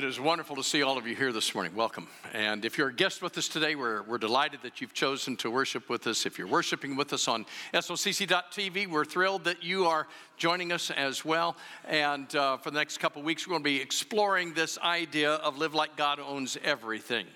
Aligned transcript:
It 0.00 0.04
is 0.04 0.18
wonderful 0.18 0.56
to 0.56 0.64
see 0.64 0.82
all 0.82 0.96
of 0.96 1.06
you 1.06 1.14
here 1.14 1.30
this 1.30 1.54
morning. 1.54 1.74
Welcome. 1.74 2.08
And 2.32 2.64
if 2.64 2.78
you're 2.78 2.88
a 2.88 2.94
guest 2.94 3.20
with 3.20 3.36
us 3.36 3.48
today, 3.48 3.74
we're, 3.74 4.00
we're 4.04 4.16
delighted 4.16 4.60
that 4.62 4.80
you've 4.80 4.94
chosen 4.94 5.36
to 5.36 5.50
worship 5.50 5.90
with 5.90 6.06
us. 6.06 6.24
If 6.24 6.38
you're 6.38 6.46
worshiping 6.46 6.96
with 6.96 7.12
us 7.12 7.28
on 7.28 7.44
SOCC.tv, 7.74 8.86
we're 8.86 9.04
thrilled 9.04 9.44
that 9.44 9.62
you 9.62 9.84
are 9.84 10.08
joining 10.38 10.72
us 10.72 10.90
as 10.90 11.22
well. 11.22 11.54
And 11.86 12.34
uh, 12.34 12.56
for 12.56 12.70
the 12.70 12.78
next 12.78 12.96
couple 12.96 13.20
of 13.20 13.26
weeks, 13.26 13.46
we're 13.46 13.52
going 13.52 13.62
to 13.62 13.64
be 13.68 13.78
exploring 13.78 14.54
this 14.54 14.78
idea 14.78 15.32
of 15.32 15.58
live 15.58 15.74
like 15.74 15.96
God 15.96 16.18
owns 16.18 16.56
everything. 16.64 17.26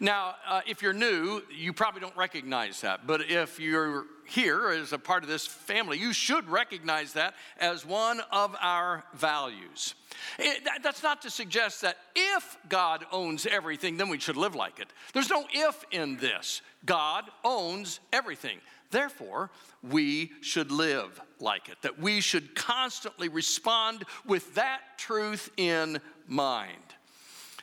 Now, 0.00 0.34
uh, 0.46 0.60
if 0.66 0.82
you're 0.82 0.92
new, 0.92 1.42
you 1.54 1.72
probably 1.72 2.00
don't 2.00 2.16
recognize 2.16 2.80
that. 2.82 3.06
But 3.06 3.30
if 3.30 3.58
you're 3.60 4.04
here 4.26 4.68
as 4.68 4.92
a 4.92 4.98
part 4.98 5.22
of 5.22 5.28
this 5.28 5.46
family, 5.46 5.98
you 5.98 6.12
should 6.12 6.48
recognize 6.48 7.14
that 7.14 7.34
as 7.58 7.84
one 7.84 8.20
of 8.30 8.54
our 8.60 9.04
values. 9.14 9.94
It, 10.38 10.66
that's 10.82 11.02
not 11.02 11.22
to 11.22 11.30
suggest 11.30 11.82
that 11.82 11.96
if 12.14 12.56
God 12.68 13.06
owns 13.10 13.46
everything, 13.46 13.96
then 13.96 14.08
we 14.08 14.18
should 14.18 14.36
live 14.36 14.54
like 14.54 14.78
it. 14.80 14.88
There's 15.12 15.30
no 15.30 15.44
if 15.52 15.84
in 15.90 16.16
this. 16.18 16.62
God 16.84 17.24
owns 17.44 18.00
everything. 18.12 18.58
Therefore, 18.90 19.50
we 19.82 20.32
should 20.40 20.70
live 20.70 21.20
like 21.40 21.68
it, 21.68 21.76
that 21.82 21.98
we 21.98 22.20
should 22.20 22.54
constantly 22.54 23.28
respond 23.28 24.04
with 24.26 24.54
that 24.54 24.80
truth 24.96 25.50
in 25.56 26.00
mind. 26.26 26.72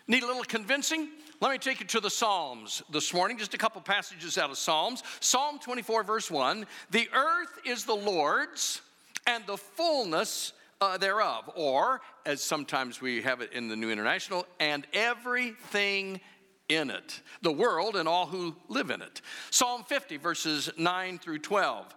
Need 0.07 0.23
a 0.23 0.27
little 0.27 0.43
convincing? 0.43 1.09
Let 1.41 1.51
me 1.51 1.57
take 1.57 1.81
you 1.81 1.85
to 1.87 1.99
the 1.99 2.09
Psalms 2.09 2.81
this 2.89 3.13
morning, 3.13 3.37
just 3.37 3.53
a 3.53 3.57
couple 3.57 3.81
passages 3.81 4.37
out 4.37 4.51
of 4.51 4.57
Psalms. 4.57 5.03
Psalm 5.19 5.59
24, 5.59 6.03
verse 6.03 6.31
1 6.31 6.65
The 6.91 7.09
earth 7.13 7.59
is 7.65 7.83
the 7.83 7.95
Lord's 7.95 8.81
and 9.27 9.45
the 9.45 9.57
fullness 9.57 10.53
uh, 10.79 10.97
thereof, 10.97 11.51
or 11.55 11.99
as 12.25 12.41
sometimes 12.41 13.01
we 13.01 13.21
have 13.21 13.41
it 13.41 13.51
in 13.51 13.67
the 13.67 13.75
New 13.75 13.91
International, 13.91 14.47
and 14.61 14.87
everything 14.93 16.21
in 16.67 16.89
it, 16.89 17.21
the 17.41 17.51
world 17.51 17.95
and 17.95 18.07
all 18.07 18.25
who 18.25 18.55
live 18.69 18.89
in 18.89 19.01
it. 19.01 19.21
Psalm 19.51 19.83
50, 19.83 20.17
verses 20.17 20.69
9 20.77 21.19
through 21.19 21.39
12. 21.39 21.95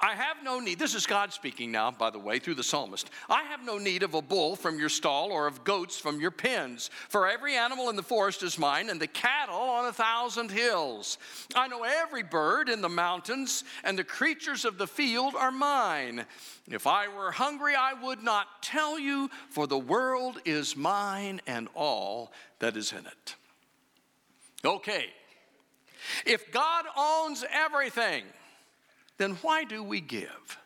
I 0.00 0.14
have 0.14 0.38
no 0.42 0.60
need, 0.60 0.78
this 0.78 0.94
is 0.94 1.06
God 1.06 1.32
speaking 1.32 1.70
now, 1.70 1.90
by 1.90 2.10
the 2.10 2.18
way, 2.18 2.38
through 2.38 2.54
the 2.54 2.62
psalmist. 2.62 3.10
I 3.28 3.42
have 3.44 3.64
no 3.64 3.78
need 3.78 4.02
of 4.02 4.14
a 4.14 4.22
bull 4.22 4.56
from 4.56 4.78
your 4.78 4.88
stall 4.88 5.32
or 5.32 5.46
of 5.46 5.64
goats 5.64 5.98
from 5.98 6.20
your 6.20 6.30
pens, 6.30 6.90
for 7.08 7.28
every 7.28 7.56
animal 7.56 7.90
in 7.90 7.96
the 7.96 8.02
forest 8.02 8.42
is 8.42 8.58
mine, 8.58 8.88
and 8.88 9.00
the 9.00 9.06
cattle 9.06 9.54
on 9.54 9.86
a 9.86 9.92
thousand 9.92 10.50
hills. 10.50 11.18
I 11.54 11.68
know 11.68 11.82
every 11.82 12.22
bird 12.22 12.68
in 12.68 12.80
the 12.80 12.88
mountains, 12.88 13.64
and 13.84 13.98
the 13.98 14.04
creatures 14.04 14.64
of 14.64 14.78
the 14.78 14.86
field 14.86 15.34
are 15.34 15.52
mine. 15.52 16.24
If 16.70 16.86
I 16.86 17.08
were 17.08 17.32
hungry, 17.32 17.74
I 17.74 17.92
would 17.94 18.22
not 18.22 18.62
tell 18.62 18.98
you, 18.98 19.30
for 19.50 19.66
the 19.66 19.78
world 19.78 20.40
is 20.44 20.76
mine 20.76 21.40
and 21.46 21.68
all 21.74 22.32
that 22.60 22.76
is 22.76 22.92
in 22.92 23.06
it. 23.06 23.36
Okay, 24.66 25.06
if 26.24 26.50
God 26.52 26.84
owns 26.96 27.44
everything, 27.50 28.24
then 29.18 29.32
why 29.42 29.64
do 29.64 29.82
we 29.82 30.00
give? 30.00 30.58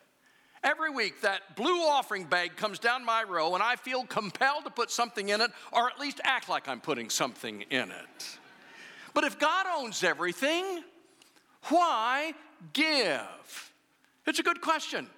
Every 0.63 0.91
week, 0.91 1.23
that 1.23 1.57
blue 1.57 1.81
offering 1.81 2.25
bag 2.25 2.57
comes 2.57 2.79
down 2.79 3.05
my 3.05 3.23
row, 3.23 3.55
and 3.55 3.63
I 3.63 3.77
feel 3.77 4.05
compelled 4.05 4.65
to 4.65 4.71
put 4.71 4.91
something 4.91 5.31
in 5.31 5.41
it, 5.41 5.51
or 5.73 5.89
at 5.89 5.99
least 5.99 6.21
act 6.23 6.49
like 6.49 6.69
I'm 6.69 6.81
putting 6.81 7.09
something 7.09 7.63
in 7.71 7.91
it. 7.91 8.39
But 9.15 9.25
if 9.25 9.39
God 9.39 9.67
owns 9.75 10.05
everything, 10.05 10.83
why 11.69 12.35
give? 12.73 13.73
It's 14.27 14.39
a 14.39 14.43
good 14.43 14.61
question. 14.61 15.09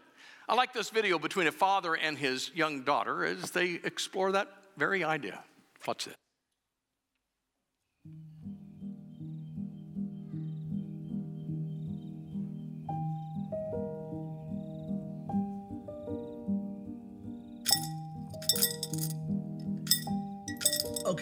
I 0.48 0.54
like 0.54 0.72
this 0.72 0.90
video 0.90 1.18
between 1.18 1.46
a 1.46 1.52
father 1.52 1.94
and 1.94 2.16
his 2.16 2.50
young 2.54 2.82
daughter 2.82 3.24
as 3.24 3.50
they 3.50 3.80
explore 3.84 4.32
that 4.32 4.48
very 4.76 5.02
idea. 5.02 5.42
Watch 5.86 6.06
it. 6.06 6.16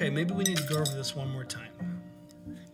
Okay, 0.00 0.08
maybe 0.08 0.32
we 0.32 0.44
need 0.44 0.56
to 0.56 0.62
go 0.62 0.76
over 0.76 0.96
this 0.96 1.14
one 1.14 1.30
more 1.30 1.44
time. 1.44 2.00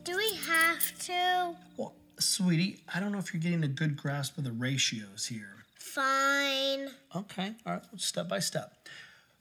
Do 0.04 0.16
we 0.16 0.37
have 0.47 0.97
to? 1.06 1.56
Well, 1.76 1.92
sweetie, 2.20 2.84
I 2.94 3.00
don't 3.00 3.10
know 3.10 3.19
if 3.19 3.34
you're 3.34 3.42
getting 3.42 3.64
a 3.64 3.69
good 3.69 3.97
grasp 3.97 4.38
of 4.38 4.44
the 4.44 4.53
ratios 4.53 5.26
here. 5.26 5.64
Fine. 5.75 6.88
Okay, 7.16 7.54
all 7.66 7.72
right, 7.72 7.82
step 7.97 8.28
by 8.28 8.38
step. 8.38 8.75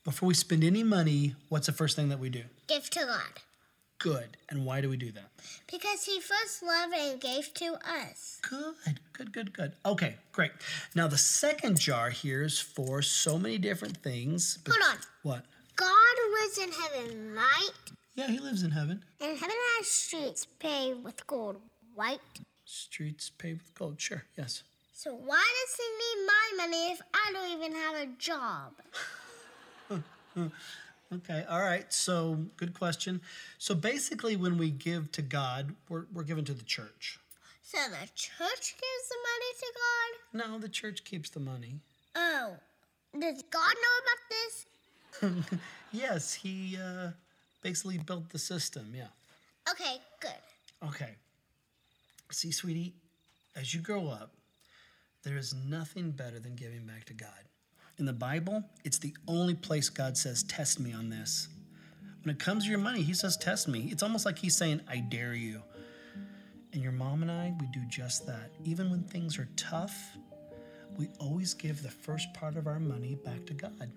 Before 0.04 0.26
we 0.26 0.34
spend 0.34 0.64
any 0.64 0.82
money, 0.82 1.36
what's 1.50 1.68
the 1.68 1.74
first 1.74 1.96
thing 1.96 2.10
that 2.10 2.18
we 2.18 2.30
do? 2.30 2.42
Give 2.68 2.90
to 2.90 3.02
God. 3.02 3.42
Good. 4.00 4.38
And 4.50 4.66
why 4.66 4.82
do 4.82 4.90
we 4.90 4.98
do 4.98 5.12
that? 5.12 5.30
Because 5.72 6.06
He 6.06 6.20
first 6.20 6.64
loved 6.64 6.96
and 6.96 7.22
gave 7.22 7.54
to 7.54 7.76
us. 7.88 8.40
Good, 8.50 9.00
good, 9.14 9.32
good, 9.32 9.54
good. 9.54 9.74
Okay, 9.86 10.16
great. 10.32 10.54
Now, 10.96 11.08
the 11.08 11.20
second 11.20 11.80
jar 11.80 12.10
here 12.10 12.42
is 12.42 12.60
for 12.60 13.04
so 13.04 13.38
many 13.38 13.60
different 13.60 13.98
things. 13.98 14.58
Hold 14.68 14.82
on. 14.90 14.98
What? 15.22 15.46
God 15.76 16.15
lives 16.42 16.58
in 16.58 16.72
heaven, 16.72 17.34
right? 17.36 17.70
Yeah, 18.16 18.28
he 18.28 18.40
lives 18.40 18.64
in 18.64 18.72
heaven. 18.72 19.04
And 19.22 19.38
heaven 19.38 19.56
has 19.78 19.88
streets 19.88 20.46
paved 20.60 21.04
with 21.04 21.26
gold, 21.28 21.58
right? 21.96 22.20
Streets 22.66 23.30
paved 23.30 23.62
with 23.62 23.76
gold, 23.76 24.00
sure, 24.00 24.24
yes. 24.38 24.64
So 24.94 25.14
why 25.14 25.44
does 25.62 25.78
he 25.78 25.84
need 25.84 26.28
my 26.28 26.64
money 26.64 26.92
if 26.92 27.02
I 27.14 27.32
don't 27.34 27.52
even 27.52 27.74
have 27.76 27.96
a 27.96 28.06
job? 28.18 28.74
okay, 31.14 31.46
all 31.50 31.60
right. 31.60 31.92
So, 31.92 32.40
good 32.58 32.74
question. 32.74 33.22
So, 33.58 33.76
basically, 33.76 34.36
when 34.36 34.58
we 34.58 34.72
give 34.72 35.12
to 35.12 35.22
God, 35.22 35.76
we're, 35.90 36.06
we're 36.14 36.24
giving 36.24 36.46
to 36.46 36.54
the 36.54 36.64
church. 36.64 37.20
So, 37.62 37.78
the 37.90 38.08
church 38.16 38.76
gives 38.78 39.06
the 39.10 39.18
money 39.30 39.52
to 39.60 39.74
God? 39.76 40.50
No, 40.50 40.60
the 40.60 40.70
church 40.70 41.04
keeps 41.04 41.30
the 41.30 41.42
money. 41.42 41.82
Oh, 42.16 42.56
does 43.14 43.44
God 43.44 43.76
know 43.76 43.96
about 44.00 44.22
this? 44.30 44.66
yes, 45.92 46.34
he 46.34 46.78
uh, 46.78 47.10
basically 47.62 47.98
built 47.98 48.30
the 48.30 48.40
system, 48.40 48.94
yeah. 48.96 49.08
Okay, 49.70 49.98
good. 50.20 50.88
Okay. 50.88 51.16
See, 52.32 52.52
sweetie, 52.52 52.94
as 53.56 53.74
you 53.74 53.82
grow 53.82 54.08
up, 54.08 54.32
there 55.24 55.38
is 55.38 55.56
nothing 55.68 56.12
better 56.12 56.40
than 56.40 56.56
giving 56.56 56.86
back 56.86 57.06
to 57.06 57.14
God. 57.14 57.30
In 57.98 58.06
the 58.06 58.14
Bible, 58.14 58.64
it's 58.84 59.00
the 59.00 59.16
only 59.28 59.56
place 59.56 59.90
God 59.90 60.18
says, 60.18 60.44
Test 60.44 60.80
me 60.80 60.94
on 60.94 61.10
this. 61.10 61.48
When 62.24 62.36
it 62.36 62.40
comes 62.40 62.66
to 62.66 62.70
your 62.70 62.80
money, 62.80 63.02
He 63.02 63.14
says, 63.14 63.38
Test 63.38 63.68
me. 63.68 63.90
It's 63.92 64.04
almost 64.04 64.26
like 64.26 64.38
He's 64.38 64.56
saying, 64.56 64.82
I 64.88 64.98
dare 64.98 65.34
you. 65.34 65.62
And 66.74 66.84
your 66.84 66.92
mom 66.92 67.22
and 67.22 67.32
I, 67.32 67.54
we 67.60 67.68
do 67.68 67.80
just 67.88 68.28
that. 68.28 68.52
Even 68.66 68.92
when 68.92 69.04
things 69.04 69.40
are 69.40 69.48
tough, 69.56 70.18
we 70.98 71.10
always 71.20 71.54
give 71.54 71.82
the 71.84 71.90
first 71.90 72.34
part 72.34 72.56
of 72.56 72.68
our 72.68 72.80
money 72.80 73.16
back 73.16 73.46
to 73.48 73.54
God. 73.54 73.92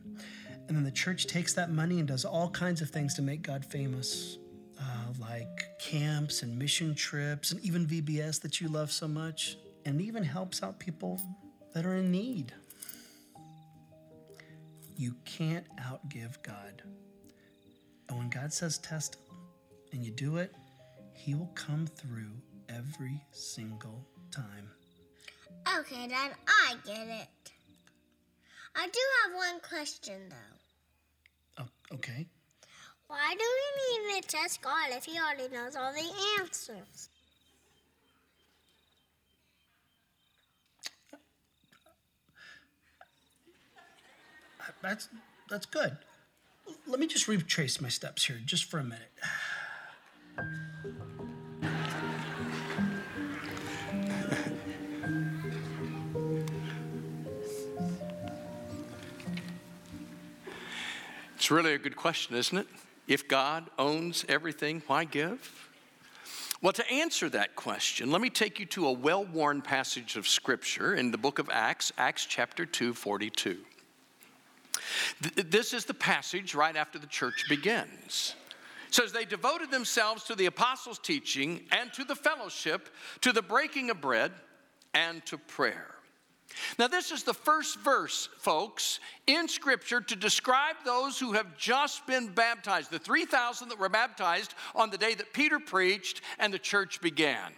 And 0.66 0.76
then 0.76 0.84
the 0.84 0.90
church 0.90 1.26
takes 1.26 1.54
that 1.54 1.70
money 1.70 1.98
and 1.98 2.08
does 2.08 2.24
all 2.24 2.50
kinds 2.50 2.80
of 2.82 2.90
things 2.90 3.14
to 3.14 3.22
make 3.22 3.42
God 3.42 3.64
famous, 3.64 4.38
uh, 4.80 5.12
like 5.18 5.78
camps 5.80 6.42
and 6.42 6.58
mission 6.58 6.94
trips, 6.94 7.52
and 7.52 7.60
even 7.64 7.86
VBS 7.86 8.40
that 8.42 8.60
you 8.60 8.68
love 8.68 8.92
so 8.92 9.08
much, 9.08 9.56
and 9.84 10.00
even 10.00 10.22
helps 10.22 10.62
out 10.62 10.78
people 10.78 11.20
that 11.74 11.86
are 11.86 11.94
in 11.94 12.10
need. 12.10 12.52
You 14.96 15.14
can't 15.24 15.66
outgive 15.78 16.42
God. 16.42 16.82
And 18.08 18.18
when 18.18 18.28
God 18.28 18.52
says 18.52 18.78
test 18.78 19.16
and 19.92 20.04
you 20.04 20.10
do 20.10 20.38
it, 20.38 20.54
he 21.14 21.34
will 21.34 21.50
come 21.54 21.86
through 21.86 22.32
every 22.68 23.22
single 23.32 24.06
time. 24.30 24.70
Okay, 25.76 26.08
Dad, 26.08 26.32
I 26.46 26.76
get 26.84 27.06
it. 27.08 27.52
I 28.74 28.86
do 28.86 29.00
have 29.22 29.34
one 29.34 29.60
question 29.60 30.28
though. 30.30 31.62
Oh, 31.64 31.94
okay. 31.96 32.26
Why 33.08 33.34
do 33.38 33.44
we 33.44 34.14
need 34.14 34.22
to 34.22 34.28
test 34.28 34.62
God 34.62 34.90
if 34.90 35.04
He 35.04 35.18
already 35.18 35.52
knows 35.52 35.76
all 35.76 35.92
the 35.92 36.40
answers? 36.40 37.08
That's 44.82 45.08
that's 45.48 45.66
good. 45.66 45.96
Let 46.86 47.00
me 47.00 47.06
just 47.06 47.26
retrace 47.28 47.80
my 47.80 47.88
steps 47.88 48.26
here 48.26 48.40
just 48.44 48.64
for 48.64 48.78
a 48.78 48.84
minute. 48.84 49.10
It's 61.38 61.52
really 61.52 61.74
a 61.74 61.78
good 61.78 61.94
question, 61.94 62.34
isn't 62.34 62.58
it? 62.58 62.66
If 63.06 63.28
God 63.28 63.70
owns 63.78 64.24
everything, 64.28 64.82
why 64.88 65.04
give? 65.04 65.70
Well, 66.60 66.72
to 66.72 66.90
answer 66.90 67.28
that 67.28 67.54
question, 67.54 68.10
let 68.10 68.20
me 68.20 68.28
take 68.28 68.58
you 68.58 68.66
to 68.66 68.88
a 68.88 68.92
well 68.92 69.24
worn 69.24 69.62
passage 69.62 70.16
of 70.16 70.26
Scripture 70.26 70.96
in 70.96 71.12
the 71.12 71.16
book 71.16 71.38
of 71.38 71.48
Acts, 71.52 71.92
Acts 71.96 72.26
chapter 72.26 72.66
2, 72.66 72.92
42. 72.92 73.56
This 75.46 75.72
is 75.72 75.84
the 75.84 75.94
passage 75.94 76.56
right 76.56 76.74
after 76.74 76.98
the 76.98 77.06
church 77.06 77.44
begins. 77.48 78.34
says 78.90 79.12
they 79.12 79.24
devoted 79.24 79.70
themselves 79.70 80.24
to 80.24 80.34
the 80.34 80.46
apostles' 80.46 80.98
teaching 80.98 81.60
and 81.70 81.92
to 81.92 82.02
the 82.02 82.16
fellowship, 82.16 82.88
to 83.20 83.32
the 83.32 83.42
breaking 83.42 83.90
of 83.90 84.00
bread, 84.00 84.32
and 84.92 85.24
to 85.26 85.38
prayer. 85.38 85.97
Now, 86.78 86.88
this 86.88 87.10
is 87.10 87.22
the 87.22 87.34
first 87.34 87.78
verse, 87.80 88.28
folks, 88.38 89.00
in 89.26 89.48
Scripture 89.48 90.00
to 90.00 90.16
describe 90.16 90.76
those 90.84 91.18
who 91.18 91.32
have 91.32 91.56
just 91.56 92.06
been 92.06 92.28
baptized, 92.28 92.90
the 92.90 92.98
3,000 92.98 93.68
that 93.68 93.78
were 93.78 93.88
baptized 93.88 94.54
on 94.74 94.90
the 94.90 94.98
day 94.98 95.14
that 95.14 95.32
Peter 95.32 95.58
preached 95.58 96.22
and 96.38 96.52
the 96.52 96.58
church 96.58 97.00
began. 97.00 97.52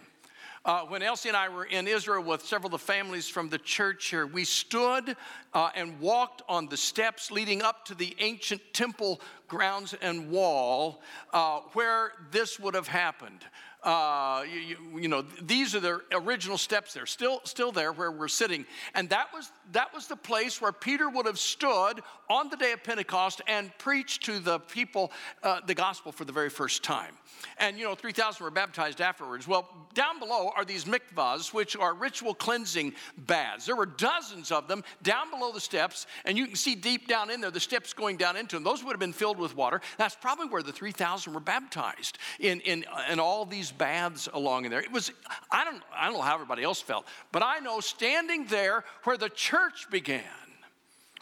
Uh, 0.63 0.81
when 0.81 1.01
Elsie 1.01 1.27
and 1.27 1.35
I 1.35 1.49
were 1.49 1.65
in 1.65 1.87
Israel 1.87 2.21
with 2.21 2.45
several 2.45 2.67
of 2.67 2.79
the 2.79 2.85
families 2.85 3.27
from 3.27 3.49
the 3.49 3.57
church 3.57 4.07
here, 4.07 4.27
we 4.27 4.43
stood 4.43 5.15
uh, 5.55 5.69
and 5.73 5.99
walked 5.99 6.43
on 6.47 6.67
the 6.67 6.77
steps 6.77 7.31
leading 7.31 7.63
up 7.63 7.83
to 7.85 7.95
the 7.95 8.15
ancient 8.19 8.61
temple 8.71 9.21
grounds 9.47 9.95
and 10.03 10.29
wall 10.29 11.01
uh, 11.33 11.61
where 11.73 12.13
this 12.29 12.59
would 12.59 12.75
have 12.75 12.87
happened 12.87 13.43
uh, 13.83 14.43
you, 14.51 14.77
you, 14.99 15.07
know, 15.07 15.23
these 15.41 15.73
are 15.73 15.79
the 15.79 16.01
original 16.11 16.57
steps 16.57 16.93
there, 16.93 17.07
still, 17.07 17.41
still 17.45 17.71
there 17.71 17.91
where 17.91 18.11
we're 18.11 18.27
sitting. 18.27 18.65
And 18.93 19.09
that 19.09 19.27
was, 19.33 19.51
that 19.71 19.91
was 19.93 20.07
the 20.07 20.15
place 20.15 20.61
where 20.61 20.71
Peter 20.71 21.09
would 21.09 21.25
have 21.25 21.39
stood 21.39 22.01
on 22.29 22.49
the 22.49 22.57
day 22.57 22.73
of 22.73 22.83
Pentecost 22.83 23.41
and 23.47 23.75
preached 23.79 24.23
to 24.25 24.39
the 24.39 24.59
people 24.59 25.11
uh, 25.41 25.61
the 25.65 25.73
gospel 25.73 26.11
for 26.11 26.25
the 26.25 26.31
very 26.31 26.49
first 26.49 26.83
time. 26.83 27.13
And, 27.57 27.77
you 27.77 27.85
know, 27.85 27.95
3,000 27.95 28.43
were 28.43 28.51
baptized 28.51 29.01
afterwards. 29.01 29.47
Well, 29.47 29.67
down 29.95 30.19
below 30.19 30.51
are 30.55 30.63
these 30.63 30.85
mikvahs, 30.85 31.51
which 31.51 31.75
are 31.75 31.95
ritual 31.95 32.35
cleansing 32.35 32.93
baths. 33.17 33.65
There 33.65 33.75
were 33.75 33.87
dozens 33.87 34.51
of 34.51 34.67
them 34.67 34.83
down 35.01 35.31
below 35.31 35.51
the 35.51 35.59
steps, 35.59 36.05
and 36.25 36.37
you 36.37 36.45
can 36.45 36.55
see 36.55 36.75
deep 36.75 37.07
down 37.07 37.31
in 37.31 37.41
there 37.41 37.51
the 37.51 37.59
steps 37.59 37.93
going 37.93 38.17
down 38.17 38.37
into 38.37 38.55
them. 38.55 38.63
Those 38.63 38.83
would 38.83 38.91
have 38.91 38.99
been 38.99 39.11
filled 39.11 39.39
with 39.39 39.55
water. 39.55 39.81
That's 39.97 40.15
probably 40.15 40.47
where 40.47 40.61
the 40.61 40.71
3,000 40.71 41.33
were 41.33 41.39
baptized 41.39 42.19
in, 42.39 42.59
in, 42.61 42.85
in 43.09 43.19
all 43.19 43.45
these 43.45 43.70
baths 43.71 44.29
along 44.33 44.65
in 44.65 44.71
there. 44.71 44.81
It 44.81 44.91
was, 44.91 45.11
I 45.49 45.63
don't, 45.63 45.81
I 45.95 46.05
don't 46.05 46.15
know 46.15 46.21
how 46.21 46.35
everybody 46.35 46.63
else 46.63 46.81
felt, 46.81 47.05
but 47.31 47.43
I 47.43 47.59
know 47.59 47.79
standing 47.79 48.45
there 48.45 48.83
where 49.03 49.17
the 49.17 49.29
church 49.29 49.87
began 49.89 50.23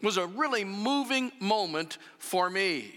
was 0.01 0.17
a 0.17 0.27
really 0.27 0.63
moving 0.63 1.31
moment 1.39 1.97
for 2.17 2.49
me. 2.49 2.91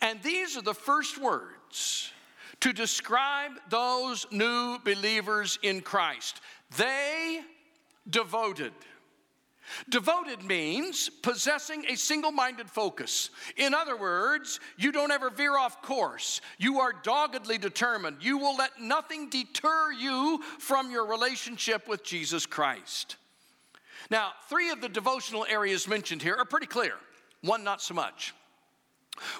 And 0.00 0.22
these 0.22 0.56
are 0.56 0.62
the 0.62 0.74
first 0.74 1.20
words 1.20 2.12
to 2.60 2.72
describe 2.72 3.52
those 3.68 4.26
new 4.30 4.78
believers 4.84 5.58
in 5.62 5.80
Christ. 5.80 6.40
They 6.76 7.40
devoted. 8.08 8.72
Devoted 9.88 10.42
means 10.42 11.08
possessing 11.08 11.84
a 11.88 11.96
single 11.96 12.32
minded 12.32 12.70
focus. 12.70 13.30
In 13.56 13.74
other 13.74 13.96
words, 13.96 14.60
you 14.76 14.92
don't 14.92 15.10
ever 15.10 15.30
veer 15.30 15.56
off 15.56 15.82
course. 15.82 16.40
You 16.58 16.80
are 16.80 16.92
doggedly 17.02 17.58
determined. 17.58 18.18
You 18.20 18.38
will 18.38 18.56
let 18.56 18.80
nothing 18.80 19.30
deter 19.30 19.92
you 19.92 20.42
from 20.58 20.90
your 20.90 21.06
relationship 21.06 21.88
with 21.88 22.04
Jesus 22.04 22.46
Christ. 22.46 23.16
Now, 24.10 24.32
three 24.48 24.70
of 24.70 24.80
the 24.80 24.88
devotional 24.88 25.46
areas 25.48 25.86
mentioned 25.86 26.22
here 26.22 26.36
are 26.36 26.44
pretty 26.44 26.66
clear, 26.66 26.94
one 27.42 27.62
not 27.62 27.80
so 27.82 27.94
much. 27.94 28.34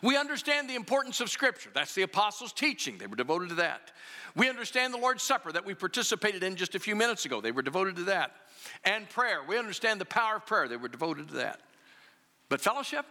We 0.03 0.17
understand 0.17 0.69
the 0.69 0.75
importance 0.75 1.21
of 1.21 1.31
Scripture. 1.31 1.71
That's 1.73 1.95
the 1.95 2.03
apostles' 2.03 2.53
teaching. 2.53 2.99
They 2.99 3.07
were 3.07 3.17
devoted 3.17 3.51
to 3.51 3.55
that. 3.57 3.93
We 4.37 4.49
understand 4.49 4.95
the 4.95 4.99
Lord's 4.99 5.23
Supper 5.23 5.53
that 5.53 5.65
we 5.65 5.75
participated 5.75 6.43
in 6.43 6.57
just 6.57 6.75
a 6.75 6.79
few 6.79 6.95
minutes 6.95 7.25
ago. 7.25 7.41
They 7.41 7.53
were 7.53 7.63
devoted 7.63 7.97
to 7.97 8.05
that 8.05 8.33
and 8.85 9.09
prayer. 9.09 9.41
We 9.47 9.59
understand 9.59 10.01
the 10.01 10.05
power 10.05 10.37
of 10.37 10.47
prayer, 10.47 10.69
they 10.69 10.77
were 10.77 10.89
devoted 10.89 11.29
to 11.29 11.35
that. 11.35 11.61
But 12.49 12.61
fellowship? 12.61 13.07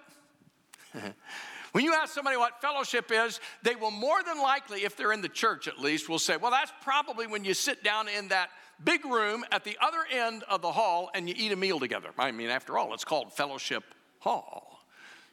when 1.71 1.83
you 1.83 1.93
ask 1.93 2.13
somebody 2.13 2.37
what 2.37 2.61
fellowship 2.61 3.11
is, 3.11 3.39
they 3.63 3.75
will 3.75 3.91
more 3.91 4.21
than 4.23 4.41
likely, 4.41 4.83
if 4.83 4.97
they're 4.97 5.13
in 5.13 5.21
the 5.21 5.29
church 5.29 5.67
at 5.67 5.79
least, 5.79 6.09
will 6.09 6.19
say, 6.19 6.37
well, 6.37 6.51
that's 6.51 6.73
probably 6.81 7.27
when 7.27 7.43
you 7.43 7.53
sit 7.53 7.83
down 7.83 8.07
in 8.07 8.27
that 8.29 8.49
big 8.83 9.05
room 9.05 9.45
at 9.51 9.63
the 9.63 9.77
other 9.81 9.99
end 10.11 10.43
of 10.49 10.61
the 10.61 10.71
hall 10.71 11.09
and 11.13 11.27
you 11.27 11.35
eat 11.37 11.51
a 11.51 11.55
meal 11.55 11.79
together. 11.79 12.09
I 12.17 12.31
mean, 12.31 12.49
after 12.49 12.77
all, 12.77 12.93
it's 12.93 13.05
called 13.05 13.33
fellowship 13.33 13.83
hall. 14.19 14.78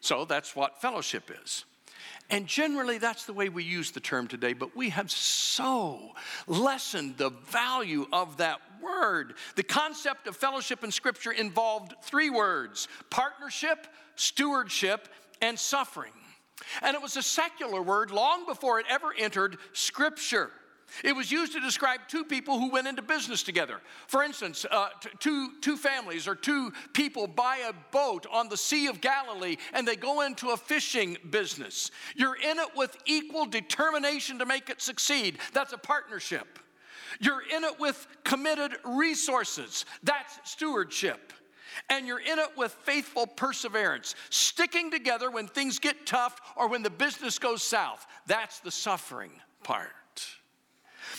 So 0.06 0.24
that's 0.24 0.54
what 0.54 0.80
fellowship 0.80 1.32
is. 1.42 1.64
And 2.30 2.46
generally, 2.46 2.98
that's 2.98 3.24
the 3.24 3.32
way 3.32 3.48
we 3.48 3.64
use 3.64 3.90
the 3.90 3.98
term 3.98 4.28
today, 4.28 4.52
but 4.52 4.76
we 4.76 4.90
have 4.90 5.10
so 5.10 6.12
lessened 6.46 7.16
the 7.16 7.30
value 7.30 8.06
of 8.12 8.36
that 8.36 8.60
word. 8.80 9.34
The 9.56 9.64
concept 9.64 10.28
of 10.28 10.36
fellowship 10.36 10.84
in 10.84 10.92
Scripture 10.92 11.32
involved 11.32 11.94
three 12.02 12.30
words 12.30 12.86
partnership, 13.10 13.88
stewardship, 14.14 15.08
and 15.42 15.58
suffering. 15.58 16.12
And 16.82 16.94
it 16.94 17.02
was 17.02 17.16
a 17.16 17.22
secular 17.22 17.82
word 17.82 18.12
long 18.12 18.46
before 18.46 18.78
it 18.78 18.86
ever 18.88 19.12
entered 19.18 19.56
Scripture. 19.72 20.52
It 21.04 21.14
was 21.14 21.30
used 21.30 21.52
to 21.52 21.60
describe 21.60 22.00
two 22.08 22.24
people 22.24 22.58
who 22.58 22.70
went 22.70 22.86
into 22.86 23.02
business 23.02 23.42
together. 23.42 23.80
For 24.06 24.22
instance, 24.22 24.64
uh, 24.70 24.88
t- 25.00 25.10
two, 25.18 25.50
two 25.60 25.76
families 25.76 26.26
or 26.26 26.34
two 26.34 26.72
people 26.92 27.26
buy 27.26 27.68
a 27.68 27.72
boat 27.92 28.26
on 28.30 28.48
the 28.48 28.56
Sea 28.56 28.86
of 28.86 29.00
Galilee 29.00 29.56
and 29.72 29.86
they 29.86 29.96
go 29.96 30.22
into 30.22 30.50
a 30.50 30.56
fishing 30.56 31.16
business. 31.30 31.90
You're 32.14 32.36
in 32.36 32.58
it 32.58 32.68
with 32.74 32.96
equal 33.04 33.46
determination 33.46 34.38
to 34.38 34.46
make 34.46 34.70
it 34.70 34.80
succeed. 34.80 35.38
That's 35.52 35.72
a 35.72 35.78
partnership. 35.78 36.58
You're 37.20 37.42
in 37.42 37.64
it 37.64 37.78
with 37.78 38.06
committed 38.24 38.72
resources. 38.84 39.84
That's 40.02 40.38
stewardship. 40.44 41.32
And 41.90 42.06
you're 42.06 42.20
in 42.20 42.38
it 42.38 42.56
with 42.56 42.72
faithful 42.72 43.26
perseverance, 43.26 44.14
sticking 44.30 44.90
together 44.90 45.30
when 45.30 45.46
things 45.46 45.78
get 45.78 46.06
tough 46.06 46.40
or 46.56 46.68
when 46.68 46.82
the 46.82 46.90
business 46.90 47.38
goes 47.38 47.62
south. 47.62 48.06
That's 48.26 48.60
the 48.60 48.70
suffering 48.70 49.32
part. 49.62 49.90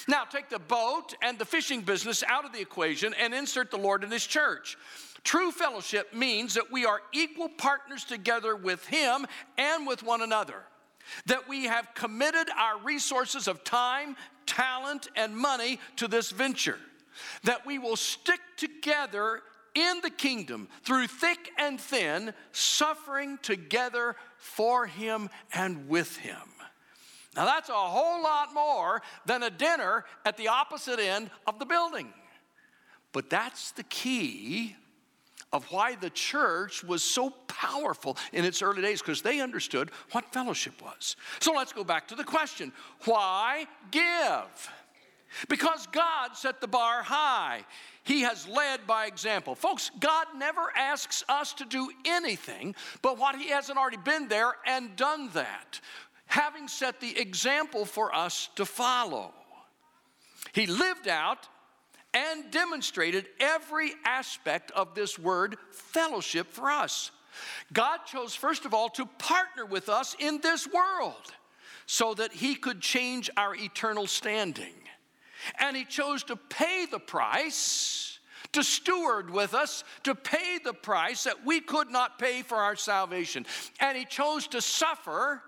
Now, 0.07 0.23
take 0.23 0.49
the 0.49 0.59
boat 0.59 1.15
and 1.21 1.37
the 1.37 1.45
fishing 1.45 1.81
business 1.81 2.23
out 2.23 2.45
of 2.45 2.53
the 2.53 2.61
equation 2.61 3.13
and 3.13 3.33
insert 3.33 3.71
the 3.71 3.77
Lord 3.77 4.03
in 4.03 4.11
His 4.11 4.25
church. 4.25 4.77
True 5.23 5.51
fellowship 5.51 6.13
means 6.13 6.53
that 6.53 6.71
we 6.71 6.85
are 6.85 7.01
equal 7.11 7.49
partners 7.49 8.05
together 8.05 8.55
with 8.55 8.85
Him 8.85 9.25
and 9.57 9.85
with 9.85 10.03
one 10.03 10.21
another. 10.21 10.63
That 11.25 11.49
we 11.49 11.65
have 11.65 11.93
committed 11.93 12.47
our 12.57 12.79
resources 12.79 13.47
of 13.49 13.63
time, 13.65 14.15
talent, 14.45 15.09
and 15.15 15.35
money 15.35 15.79
to 15.97 16.07
this 16.07 16.31
venture. 16.31 16.79
That 17.43 17.65
we 17.65 17.77
will 17.77 17.97
stick 17.97 18.39
together 18.55 19.41
in 19.75 19.99
the 20.01 20.09
kingdom 20.09 20.69
through 20.83 21.07
thick 21.07 21.51
and 21.57 21.79
thin, 21.79 22.33
suffering 22.51 23.37
together 23.41 24.15
for 24.37 24.85
Him 24.85 25.29
and 25.53 25.89
with 25.89 26.15
Him. 26.17 26.37
Now, 27.37 27.45
that's 27.45 27.69
a 27.69 27.73
whole 27.73 28.23
lot 28.23 28.51
more 28.51 29.03
than 29.27 29.43
a 29.43 29.51
dinner 29.51 30.05
at 30.25 30.37
the 30.37 30.47
opposite 30.47 30.99
end 30.99 31.29
of 31.45 31.59
the 31.59 31.65
building. 31.65 32.11
But 33.13 33.29
that's 33.29 33.71
the 33.71 33.83
key 33.83 34.75
of 35.53 35.71
why 35.71 35.95
the 35.95 36.09
church 36.09 36.83
was 36.83 37.03
so 37.03 37.29
powerful 37.47 38.17
in 38.33 38.43
its 38.43 38.61
early 38.63 38.81
days 38.81 39.01
because 39.01 39.21
they 39.21 39.39
understood 39.39 39.91
what 40.11 40.33
fellowship 40.33 40.81
was. 40.81 41.15
So 41.39 41.53
let's 41.53 41.71
go 41.71 41.83
back 41.83 42.07
to 42.07 42.15
the 42.15 42.23
question 42.23 42.73
why 43.05 43.67
give? 43.91 44.71
Because 45.47 45.87
God 45.87 46.35
set 46.35 46.59
the 46.59 46.67
bar 46.67 47.03
high. 47.03 47.65
He 48.03 48.21
has 48.21 48.47
led 48.47 48.87
by 48.87 49.05
example. 49.05 49.55
Folks, 49.55 49.91
God 49.99 50.27
never 50.37 50.71
asks 50.75 51.23
us 51.27 51.53
to 51.55 51.65
do 51.65 51.91
anything 52.05 52.73
but 53.01 53.19
what 53.19 53.35
He 53.35 53.49
hasn't 53.49 53.77
already 53.77 53.97
been 53.97 54.27
there 54.27 54.53
and 54.65 54.95
done 54.95 55.29
that 55.33 55.81
having 56.27 56.67
set 56.67 56.99
the 56.99 57.17
example 57.19 57.85
for 57.85 58.13
us 58.13 58.49
to 58.55 58.65
follow. 58.65 59.33
He 60.53 60.67
lived 60.67 61.07
out 61.07 61.47
and 62.13 62.49
demonstrated 62.51 63.27
every 63.39 63.93
aspect 64.05 64.71
of 64.71 64.95
this 64.95 65.19
word 65.19 65.57
fellowship 65.71 66.47
for 66.51 66.69
us. 66.69 67.11
God 67.73 67.99
chose, 68.05 68.33
first 68.33 68.65
of 68.65 68.73
all, 68.73 68.89
to 68.89 69.05
partner 69.05 69.65
with 69.65 69.89
us 69.89 70.15
in 70.19 70.39
this 70.41 70.67
world 70.67 71.33
so 71.85 72.13
that 72.15 72.33
He 72.33 72.55
could 72.55 72.81
change 72.81 73.29
our 73.37 73.55
eternal 73.55 74.07
standing. 74.07 74.73
And 75.59 75.75
He 75.77 75.85
chose 75.85 76.23
to 76.25 76.35
pay 76.35 76.87
the 76.89 76.99
price, 76.99 78.19
to 78.53 78.63
steward 78.63 79.29
with 79.29 79.53
us, 79.53 79.83
to 80.03 80.15
pay 80.15 80.59
the 80.63 80.73
price 80.73 81.25
that 81.25 81.45
we 81.45 81.59
could 81.59 81.91
not 81.91 82.17
pay 82.17 82.41
for 82.41 82.57
our 82.57 82.75
salvation. 82.75 83.45
And 83.79 83.97
He 83.97 84.05
chose 84.05 84.47
to 84.47 84.61
suffer 84.61 85.43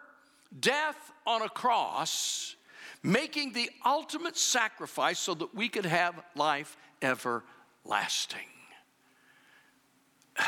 death 0.58 1.12
on 1.25 1.41
a 1.41 1.50
cross, 1.50 2.56
making 3.03 3.53
the 3.53 3.70
ultimate 3.86 4.38
sacrifice 4.38 5.20
so 5.20 5.34
that 5.34 5.53
we 5.56 5.70
could 5.70 5.86
have 5.86 6.22
life 6.36 6.77
everlasting. 7.01 8.39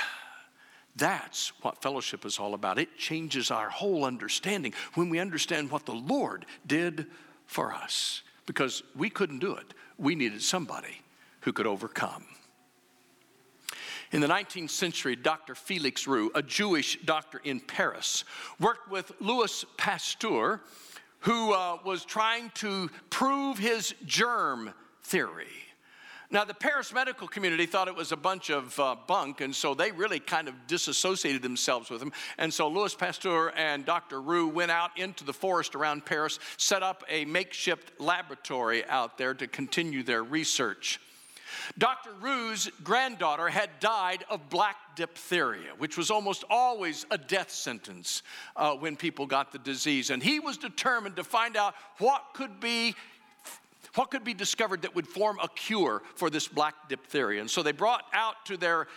That's 0.96 1.54
what 1.62 1.82
fellowship 1.82 2.26
is 2.26 2.38
all 2.38 2.54
about. 2.54 2.78
It 2.78 2.98
changes 2.98 3.50
our 3.50 3.70
whole 3.70 4.04
understanding 4.04 4.74
when 4.96 5.10
we 5.10 5.20
understand 5.20 5.72
what 5.72 5.86
the 5.86 5.94
Lord 5.94 6.46
did 6.68 7.08
for 7.46 7.74
us 7.74 8.24
because 8.46 8.84
we 8.96 9.10
couldn't 9.10 9.40
do 9.40 9.56
it. 9.56 9.74
We 9.98 10.16
needed 10.16 10.42
somebody 10.42 11.02
who 11.42 11.54
could 11.54 11.68
overcome. 11.68 12.26
In 14.12 14.20
the 14.20 14.28
19th 14.28 14.72
century, 14.72 15.16
Dr. 15.16 15.56
Felix 15.56 16.06
Roux, 16.06 16.32
a 16.36 16.42
Jewish 16.42 17.00
doctor 17.06 17.40
in 17.44 17.60
Paris, 17.62 18.26
worked 18.60 18.92
with 18.92 19.12
Louis 19.20 19.66
Pasteur 19.78 20.62
who 21.22 21.54
uh, 21.54 21.78
was 21.86 22.04
trying 22.04 22.52
to 22.56 22.90
prove 23.10 23.58
his 23.58 23.94
germ 24.06 24.74
theory. 25.04 25.48
Now, 26.30 26.46
the 26.46 26.54
Paris 26.54 26.94
medical 26.94 27.28
community 27.28 27.66
thought 27.66 27.90
it 27.90 27.96
was 27.96 28.14
a 28.14 28.18
bunch 28.18 28.50
of 28.50 28.80
uh, 28.80 28.96
bunk, 29.06 29.42
and 29.42 29.54
so 29.54 29.74
they 29.74 29.92
really 29.92 30.20
kind 30.20 30.48
of 30.48 30.56
disassociated 30.66 31.42
themselves 31.42 31.90
with 31.90 32.02
him. 32.02 32.14
And 32.38 32.54
so 32.54 32.70
Louis 32.70 32.96
Pasteur 32.96 33.52
and 33.56 33.86
Dr. 33.86 34.22
Roux 34.22 34.48
went 34.48 34.72
out 34.72 34.98
into 34.98 35.26
the 35.26 35.34
forest 35.34 35.76
around 35.76 36.06
Paris, 36.06 36.40
set 36.56 36.84
up 36.84 37.04
a 37.10 37.26
makeshift 37.26 38.00
laboratory 38.00 38.86
out 38.86 39.18
there 39.18 39.34
to 39.34 39.46
continue 39.46 40.04
their 40.04 40.24
research. 40.24 41.02
Dr. 41.78 42.12
Roux's 42.22 42.72
granddaughter 42.84 43.50
had 43.50 43.70
died 43.80 44.24
of 44.30 44.50
black 44.50 44.78
diphtheria, 44.96 45.72
which 45.78 45.98
was 45.98 46.12
almost 46.12 46.44
always 46.50 47.06
a 47.12 47.18
death 47.18 47.52
sentence 47.52 48.24
uh, 48.56 48.74
when 48.74 48.96
people 48.96 49.26
got 49.26 49.52
the 49.52 49.60
disease. 49.60 50.10
And 50.10 50.22
he 50.22 50.40
was 50.40 50.58
determined 50.58 51.16
to 51.16 51.24
find 51.24 51.58
out 51.58 51.76
what 51.98 52.24
could 52.34 52.60
be 52.60 52.96
what 53.96 54.10
could 54.10 54.24
be 54.24 54.34
discovered 54.34 54.84
that 54.84 54.96
would 54.96 55.08
form 55.08 55.38
a 55.44 55.50
cure 55.50 56.02
for 56.16 56.30
this 56.30 56.48
black 56.48 56.76
diphtheria? 56.88 57.42
And 57.42 57.52
so 57.52 57.62
they 57.62 57.74
brought 57.74 58.06
out 58.14 58.46
to 58.46 58.56
their 58.56 58.88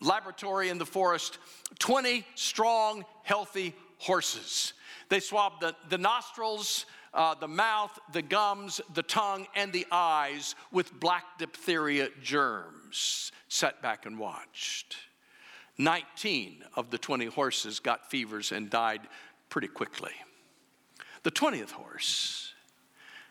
laboratory 0.00 0.68
in 0.68 0.76
the 0.76 0.84
forest 0.84 1.38
20 1.78 2.24
strong, 2.34 3.04
healthy 3.22 3.74
horses. 3.98 4.74
They 5.08 5.20
swabbed 5.20 5.60
the, 5.60 5.74
the 5.88 5.98
nostrils, 5.98 6.86
uh, 7.16 7.34
the 7.34 7.48
mouth, 7.48 7.98
the 8.12 8.22
gums, 8.22 8.80
the 8.94 9.02
tongue, 9.02 9.46
and 9.56 9.72
the 9.72 9.86
eyes 9.90 10.54
with 10.70 11.00
black 11.00 11.38
diphtheria 11.38 12.10
germs. 12.22 13.32
Sat 13.48 13.80
back 13.82 14.06
and 14.06 14.18
watched. 14.18 14.96
19 15.78 16.62
of 16.74 16.90
the 16.90 16.98
20 16.98 17.26
horses 17.26 17.80
got 17.80 18.10
fevers 18.10 18.52
and 18.52 18.70
died 18.70 19.00
pretty 19.48 19.68
quickly. 19.68 20.12
The 21.22 21.30
20th 21.30 21.72
horse 21.72 22.52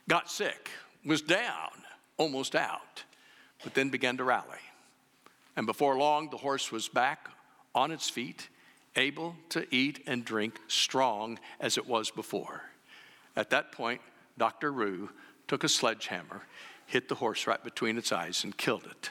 got 0.08 0.30
sick 0.30 0.70
was 1.06 1.22
down, 1.22 1.70
almost 2.18 2.56
out, 2.56 3.04
but 3.64 3.74
then 3.74 3.90
began 3.90 4.18
to 4.18 4.24
rally. 4.24 4.60
And 5.56 5.66
before 5.66 5.98
long, 5.98 6.30
the 6.30 6.38
horse 6.38 6.72
was 6.72 6.90
back 6.90 7.30
on 7.74 7.92
its 7.92 8.10
feet, 8.10 8.50
able 8.96 9.36
to 9.50 9.66
eat 9.74 10.04
and 10.08 10.26
drink 10.26 10.60
strong 10.68 11.40
as 11.60 11.78
it 11.78 11.88
was 11.88 12.12
before. 12.12 12.64
At 13.36 13.50
that 13.50 13.72
point, 13.72 14.02
Dr. 14.38 14.72
Roux 14.72 15.10
took 15.48 15.64
a 15.64 15.70
sledgehammer, 15.70 16.44
hit 16.86 17.10
the 17.10 17.16
horse 17.16 17.48
right 17.48 17.64
between 17.64 17.98
its 17.98 18.12
eyes, 18.12 18.44
and 18.44 18.56
killed 18.56 18.86
it. 18.86 19.10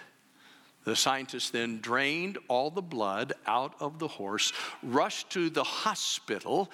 The 0.85 0.97
scientists 0.97 1.51
then 1.51 1.81
drained 1.81 2.39
all 2.49 2.71
the 2.71 2.83
blood 2.83 3.33
out 3.47 3.75
of 3.81 3.99
the 3.99 4.09
horse, 4.09 4.53
rushed 4.83 5.31
to 5.31 5.49
the 5.49 5.65
hospital 5.65 6.71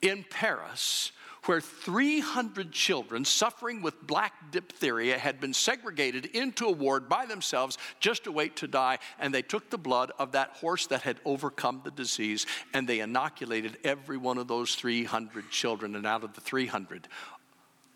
in 0.00 0.24
Paris, 0.30 1.12
where 1.44 1.60
300 1.60 2.72
children 2.72 3.24
suffering 3.24 3.82
with 3.82 4.06
black 4.06 4.50
diphtheria 4.50 5.18
had 5.18 5.40
been 5.40 5.54
segregated 5.54 6.26
into 6.26 6.66
a 6.66 6.72
ward 6.72 7.08
by 7.08 7.26
themselves 7.26 7.78
just 7.98 8.24
to 8.24 8.32
wait 8.32 8.56
to 8.56 8.68
die. 8.68 8.98
And 9.18 9.32
they 9.32 9.42
took 9.42 9.70
the 9.70 9.78
blood 9.78 10.12
of 10.18 10.32
that 10.32 10.50
horse 10.50 10.86
that 10.88 11.02
had 11.02 11.18
overcome 11.24 11.80
the 11.84 11.90
disease 11.90 12.46
and 12.74 12.86
they 12.86 13.00
inoculated 13.00 13.78
every 13.84 14.16
one 14.16 14.38
of 14.38 14.48
those 14.48 14.74
300 14.74 15.50
children. 15.50 15.96
And 15.96 16.06
out 16.06 16.24
of 16.24 16.34
the 16.34 16.40
300, 16.40 17.08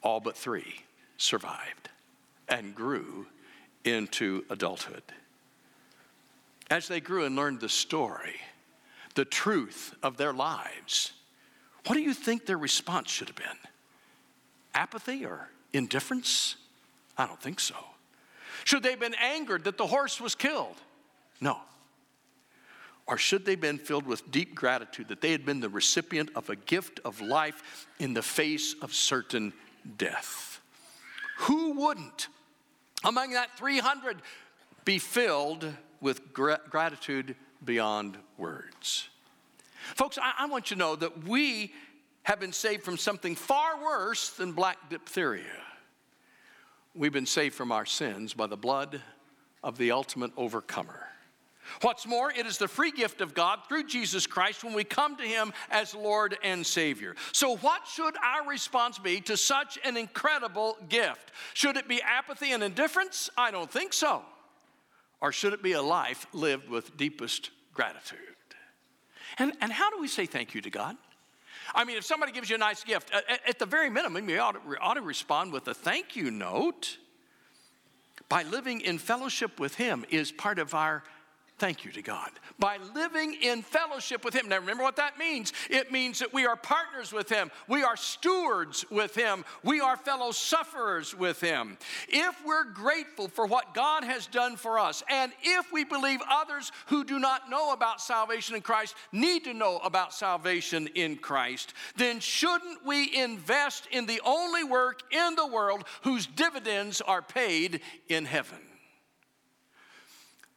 all 0.02 0.20
but 0.20 0.36
three 0.36 0.82
survived 1.16 1.90
and 2.48 2.74
grew 2.74 3.26
into 3.84 4.44
adulthood. 4.50 5.02
As 6.70 6.88
they 6.88 7.00
grew 7.00 7.24
and 7.24 7.36
learned 7.36 7.60
the 7.60 7.68
story, 7.68 8.36
the 9.14 9.24
truth 9.24 9.94
of 10.02 10.16
their 10.16 10.32
lives, 10.32 11.12
what 11.86 11.94
do 11.94 12.00
you 12.00 12.14
think 12.14 12.46
their 12.46 12.58
response 12.58 13.10
should 13.10 13.28
have 13.28 13.36
been? 13.36 13.58
Apathy 14.74 15.24
or 15.24 15.48
indifference? 15.72 16.56
I 17.16 17.26
don't 17.26 17.40
think 17.40 17.60
so. 17.60 17.76
Should 18.64 18.82
they 18.82 18.90
have 18.90 19.00
been 19.00 19.14
angered 19.14 19.64
that 19.64 19.76
the 19.76 19.86
horse 19.86 20.20
was 20.20 20.34
killed? 20.34 20.76
No. 21.40 21.58
Or 23.06 23.18
should 23.18 23.44
they 23.44 23.52
have 23.52 23.60
been 23.60 23.78
filled 23.78 24.06
with 24.06 24.30
deep 24.30 24.54
gratitude 24.54 25.08
that 25.08 25.20
they 25.20 25.30
had 25.30 25.44
been 25.44 25.60
the 25.60 25.68
recipient 25.68 26.30
of 26.34 26.48
a 26.48 26.56
gift 26.56 27.00
of 27.04 27.20
life 27.20 27.86
in 27.98 28.14
the 28.14 28.22
face 28.22 28.74
of 28.80 28.94
certain 28.94 29.52
death? 29.98 30.60
Who 31.40 31.72
wouldn't, 31.72 32.28
among 33.04 33.32
that 33.32 33.56
300, 33.58 34.22
be 34.86 34.98
filled 34.98 35.70
with 36.00 36.32
gra- 36.32 36.60
gratitude 36.70 37.36
beyond 37.62 38.16
words? 38.38 39.08
Folks, 39.94 40.18
I, 40.18 40.32
I 40.40 40.46
want 40.46 40.70
you 40.70 40.76
to 40.76 40.78
know 40.78 40.96
that 40.96 41.24
we 41.24 41.72
have 42.24 42.40
been 42.40 42.52
saved 42.52 42.82
from 42.82 42.96
something 42.96 43.36
far 43.36 43.82
worse 43.82 44.30
than 44.30 44.52
black 44.52 44.90
diphtheria. 44.90 45.44
We've 46.94 47.12
been 47.12 47.26
saved 47.26 47.54
from 47.54 47.72
our 47.72 47.86
sins 47.86 48.34
by 48.34 48.46
the 48.46 48.56
blood 48.56 49.00
of 49.62 49.78
the 49.78 49.90
ultimate 49.90 50.32
overcomer. 50.36 51.08
What's 51.80 52.06
more, 52.06 52.30
it 52.30 52.46
is 52.46 52.58
the 52.58 52.68
free 52.68 52.92
gift 52.92 53.20
of 53.20 53.34
God 53.34 53.60
through 53.68 53.84
Jesus 53.84 54.26
Christ 54.26 54.64
when 54.64 54.74
we 54.74 54.84
come 54.84 55.16
to 55.16 55.22
Him 55.22 55.52
as 55.70 55.94
Lord 55.94 56.36
and 56.42 56.64
Savior. 56.64 57.16
So, 57.32 57.56
what 57.56 57.86
should 57.86 58.14
our 58.22 58.46
response 58.46 58.98
be 58.98 59.20
to 59.22 59.36
such 59.36 59.78
an 59.82 59.96
incredible 59.96 60.76
gift? 60.88 61.32
Should 61.54 61.76
it 61.76 61.88
be 61.88 62.02
apathy 62.02 62.52
and 62.52 62.62
indifference? 62.62 63.30
I 63.36 63.50
don't 63.50 63.70
think 63.70 63.92
so. 63.92 64.22
Or 65.20 65.32
should 65.32 65.54
it 65.54 65.62
be 65.62 65.72
a 65.72 65.82
life 65.82 66.26
lived 66.32 66.68
with 66.68 66.96
deepest 66.96 67.50
gratitude? 67.72 68.18
And, 69.38 69.52
and 69.60 69.72
how 69.72 69.90
do 69.90 70.00
we 70.00 70.08
say 70.08 70.26
thank 70.26 70.54
you 70.54 70.60
to 70.60 70.70
God? 70.70 70.96
I 71.74 71.84
mean, 71.84 71.96
if 71.96 72.04
somebody 72.04 72.32
gives 72.32 72.50
you 72.50 72.56
a 72.56 72.58
nice 72.58 72.84
gift, 72.84 73.10
at, 73.12 73.40
at 73.48 73.58
the 73.58 73.66
very 73.66 73.90
minimum, 73.90 74.28
you 74.28 74.38
ought 74.38 74.52
to, 74.52 74.80
ought 74.80 74.94
to 74.94 75.02
respond 75.02 75.52
with 75.52 75.66
a 75.68 75.74
thank 75.74 76.16
you 76.16 76.30
note. 76.30 76.98
By 78.28 78.42
living 78.42 78.80
in 78.80 78.98
fellowship 78.98 79.60
with 79.60 79.74
Him 79.74 80.04
is 80.10 80.32
part 80.32 80.58
of 80.58 80.74
our 80.74 81.04
Thank 81.56 81.84
you 81.84 81.92
to 81.92 82.02
God. 82.02 82.30
By 82.58 82.78
living 82.94 83.36
in 83.40 83.62
fellowship 83.62 84.24
with 84.24 84.34
Him. 84.34 84.48
Now, 84.48 84.58
remember 84.58 84.82
what 84.82 84.96
that 84.96 85.20
means? 85.20 85.52
It 85.70 85.92
means 85.92 86.18
that 86.18 86.34
we 86.34 86.46
are 86.46 86.56
partners 86.56 87.12
with 87.12 87.28
Him, 87.28 87.50
we 87.68 87.84
are 87.84 87.96
stewards 87.96 88.84
with 88.90 89.14
Him, 89.14 89.44
we 89.62 89.80
are 89.80 89.96
fellow 89.96 90.32
sufferers 90.32 91.16
with 91.16 91.40
Him. 91.40 91.78
If 92.08 92.44
we're 92.44 92.64
grateful 92.64 93.28
for 93.28 93.46
what 93.46 93.72
God 93.72 94.02
has 94.02 94.26
done 94.26 94.56
for 94.56 94.80
us, 94.80 95.04
and 95.08 95.32
if 95.42 95.72
we 95.72 95.84
believe 95.84 96.20
others 96.28 96.72
who 96.86 97.04
do 97.04 97.20
not 97.20 97.48
know 97.48 97.72
about 97.72 98.00
salvation 98.00 98.56
in 98.56 98.62
Christ 98.62 98.96
need 99.12 99.44
to 99.44 99.54
know 99.54 99.78
about 99.78 100.12
salvation 100.12 100.88
in 100.96 101.16
Christ, 101.16 101.72
then 101.96 102.18
shouldn't 102.18 102.84
we 102.84 103.14
invest 103.14 103.86
in 103.92 104.06
the 104.06 104.20
only 104.26 104.64
work 104.64 105.02
in 105.12 105.36
the 105.36 105.46
world 105.46 105.84
whose 106.02 106.26
dividends 106.26 107.00
are 107.00 107.22
paid 107.22 107.80
in 108.08 108.24
heaven? 108.24 108.58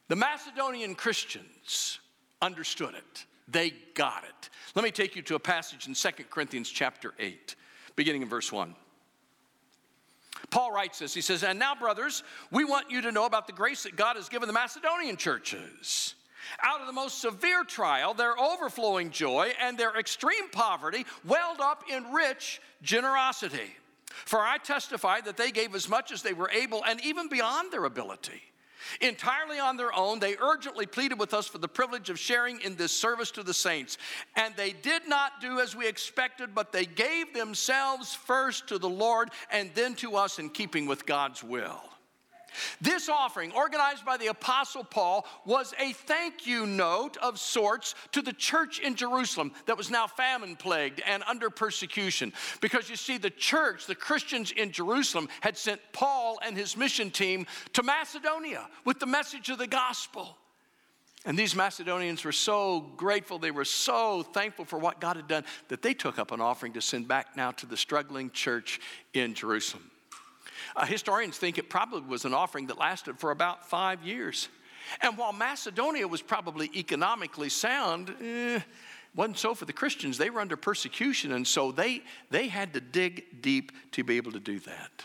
The 0.08 0.16
Macedonian 0.16 0.94
Christians 0.94 2.00
understood 2.40 2.94
it. 2.94 3.26
They 3.46 3.72
got 3.94 4.24
it. 4.24 4.50
Let 4.74 4.84
me 4.84 4.90
take 4.90 5.16
you 5.16 5.22
to 5.22 5.34
a 5.34 5.40
passage 5.40 5.86
in 5.86 5.94
2 5.94 6.24
Corinthians 6.30 6.70
chapter 6.70 7.12
8, 7.18 7.56
beginning 7.96 8.22
in 8.22 8.28
verse 8.28 8.50
1. 8.50 8.74
Paul 10.50 10.72
writes 10.72 10.98
this. 10.98 11.14
He 11.14 11.20
says, 11.20 11.42
And 11.42 11.58
now, 11.58 11.74
brothers, 11.74 12.22
we 12.50 12.64
want 12.64 12.90
you 12.90 13.02
to 13.02 13.12
know 13.12 13.26
about 13.26 13.46
the 13.46 13.52
grace 13.52 13.82
that 13.82 13.96
God 13.96 14.16
has 14.16 14.28
given 14.28 14.46
the 14.46 14.52
Macedonian 14.52 15.16
churches. 15.16 16.14
Out 16.62 16.80
of 16.80 16.86
the 16.86 16.92
most 16.92 17.20
severe 17.20 17.64
trial, 17.64 18.14
their 18.14 18.38
overflowing 18.38 19.10
joy 19.10 19.52
and 19.60 19.76
their 19.76 19.98
extreme 19.98 20.48
poverty 20.50 21.04
welled 21.24 21.60
up 21.60 21.84
in 21.90 22.12
rich 22.12 22.62
generosity. 22.80 23.76
For 24.06 24.40
I 24.40 24.56
testify 24.58 25.20
that 25.22 25.36
they 25.36 25.50
gave 25.50 25.74
as 25.74 25.88
much 25.88 26.12
as 26.12 26.22
they 26.22 26.32
were 26.32 26.50
able 26.50 26.82
and 26.84 27.04
even 27.04 27.28
beyond 27.28 27.72
their 27.72 27.84
ability 27.84 28.42
Entirely 29.00 29.58
on 29.58 29.76
their 29.76 29.94
own, 29.94 30.18
they 30.18 30.36
urgently 30.40 30.86
pleaded 30.86 31.18
with 31.18 31.34
us 31.34 31.46
for 31.46 31.58
the 31.58 31.68
privilege 31.68 32.10
of 32.10 32.18
sharing 32.18 32.60
in 32.60 32.76
this 32.76 32.92
service 32.92 33.30
to 33.32 33.42
the 33.42 33.54
saints. 33.54 33.98
And 34.36 34.54
they 34.56 34.72
did 34.72 35.08
not 35.08 35.40
do 35.40 35.60
as 35.60 35.74
we 35.74 35.86
expected, 35.86 36.54
but 36.54 36.72
they 36.72 36.86
gave 36.86 37.34
themselves 37.34 38.14
first 38.14 38.68
to 38.68 38.78
the 38.78 38.88
Lord 38.88 39.30
and 39.50 39.70
then 39.74 39.94
to 39.96 40.16
us 40.16 40.38
in 40.38 40.50
keeping 40.50 40.86
with 40.86 41.06
God's 41.06 41.42
will. 41.42 41.82
This 42.80 43.08
offering, 43.08 43.52
organized 43.52 44.04
by 44.04 44.16
the 44.16 44.28
Apostle 44.28 44.84
Paul, 44.84 45.26
was 45.44 45.74
a 45.78 45.92
thank 45.92 46.46
you 46.46 46.66
note 46.66 47.16
of 47.18 47.38
sorts 47.38 47.94
to 48.12 48.22
the 48.22 48.32
church 48.32 48.78
in 48.78 48.94
Jerusalem 48.94 49.52
that 49.66 49.76
was 49.76 49.90
now 49.90 50.06
famine 50.06 50.56
plagued 50.56 51.00
and 51.06 51.22
under 51.28 51.50
persecution. 51.50 52.32
Because 52.60 52.88
you 52.90 52.96
see, 52.96 53.18
the 53.18 53.30
church, 53.30 53.86
the 53.86 53.94
Christians 53.94 54.50
in 54.50 54.72
Jerusalem, 54.72 55.28
had 55.40 55.56
sent 55.56 55.80
Paul 55.92 56.38
and 56.44 56.56
his 56.56 56.76
mission 56.76 57.10
team 57.10 57.46
to 57.74 57.82
Macedonia 57.82 58.68
with 58.84 58.98
the 59.00 59.06
message 59.06 59.48
of 59.50 59.58
the 59.58 59.66
gospel. 59.66 60.36
And 61.24 61.38
these 61.38 61.54
Macedonians 61.54 62.24
were 62.24 62.32
so 62.32 62.80
grateful, 62.96 63.38
they 63.38 63.50
were 63.50 63.64
so 63.64 64.22
thankful 64.22 64.64
for 64.64 64.78
what 64.78 65.00
God 65.00 65.16
had 65.16 65.28
done, 65.28 65.44
that 65.68 65.82
they 65.82 65.92
took 65.92 66.18
up 66.18 66.30
an 66.30 66.40
offering 66.40 66.72
to 66.74 66.80
send 66.80 67.08
back 67.08 67.36
now 67.36 67.50
to 67.52 67.66
the 67.66 67.76
struggling 67.76 68.30
church 68.30 68.80
in 69.12 69.34
Jerusalem. 69.34 69.90
Uh, 70.76 70.86
historians 70.86 71.38
think 71.38 71.58
it 71.58 71.68
probably 71.68 72.02
was 72.02 72.24
an 72.24 72.34
offering 72.34 72.66
that 72.66 72.78
lasted 72.78 73.18
for 73.18 73.30
about 73.30 73.68
five 73.68 74.02
years. 74.02 74.48
And 75.02 75.16
while 75.18 75.32
Macedonia 75.32 76.08
was 76.08 76.22
probably 76.22 76.70
economically 76.74 77.48
sound, 77.48 78.14
eh, 78.22 78.60
wasn't 79.14 79.38
so 79.38 79.54
for 79.54 79.64
the 79.64 79.72
Christians. 79.72 80.18
They 80.18 80.30
were 80.30 80.40
under 80.40 80.56
persecution, 80.56 81.32
and 81.32 81.46
so 81.46 81.72
they, 81.72 82.02
they 82.30 82.48
had 82.48 82.72
to 82.74 82.80
dig 82.80 83.42
deep 83.42 83.72
to 83.92 84.04
be 84.04 84.16
able 84.16 84.32
to 84.32 84.40
do 84.40 84.58
that. 84.60 85.04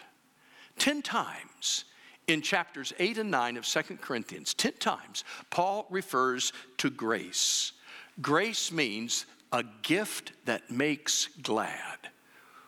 Ten 0.78 1.02
times 1.02 1.86
in 2.28 2.42
chapters 2.42 2.94
8 3.00 3.18
and 3.18 3.32
9 3.32 3.58
of 3.58 3.66
Second 3.66 4.02
Corinthians, 4.02 4.54
10 4.54 4.74
times, 4.74 5.24
Paul 5.50 5.88
refers 5.90 6.54
to 6.78 6.90
grace. 6.90 7.74
Grace 8.22 8.72
means 8.72 9.26
a 9.52 9.64
gift 9.82 10.32
that 10.46 10.72
makes 10.72 11.30
glad. 11.42 11.98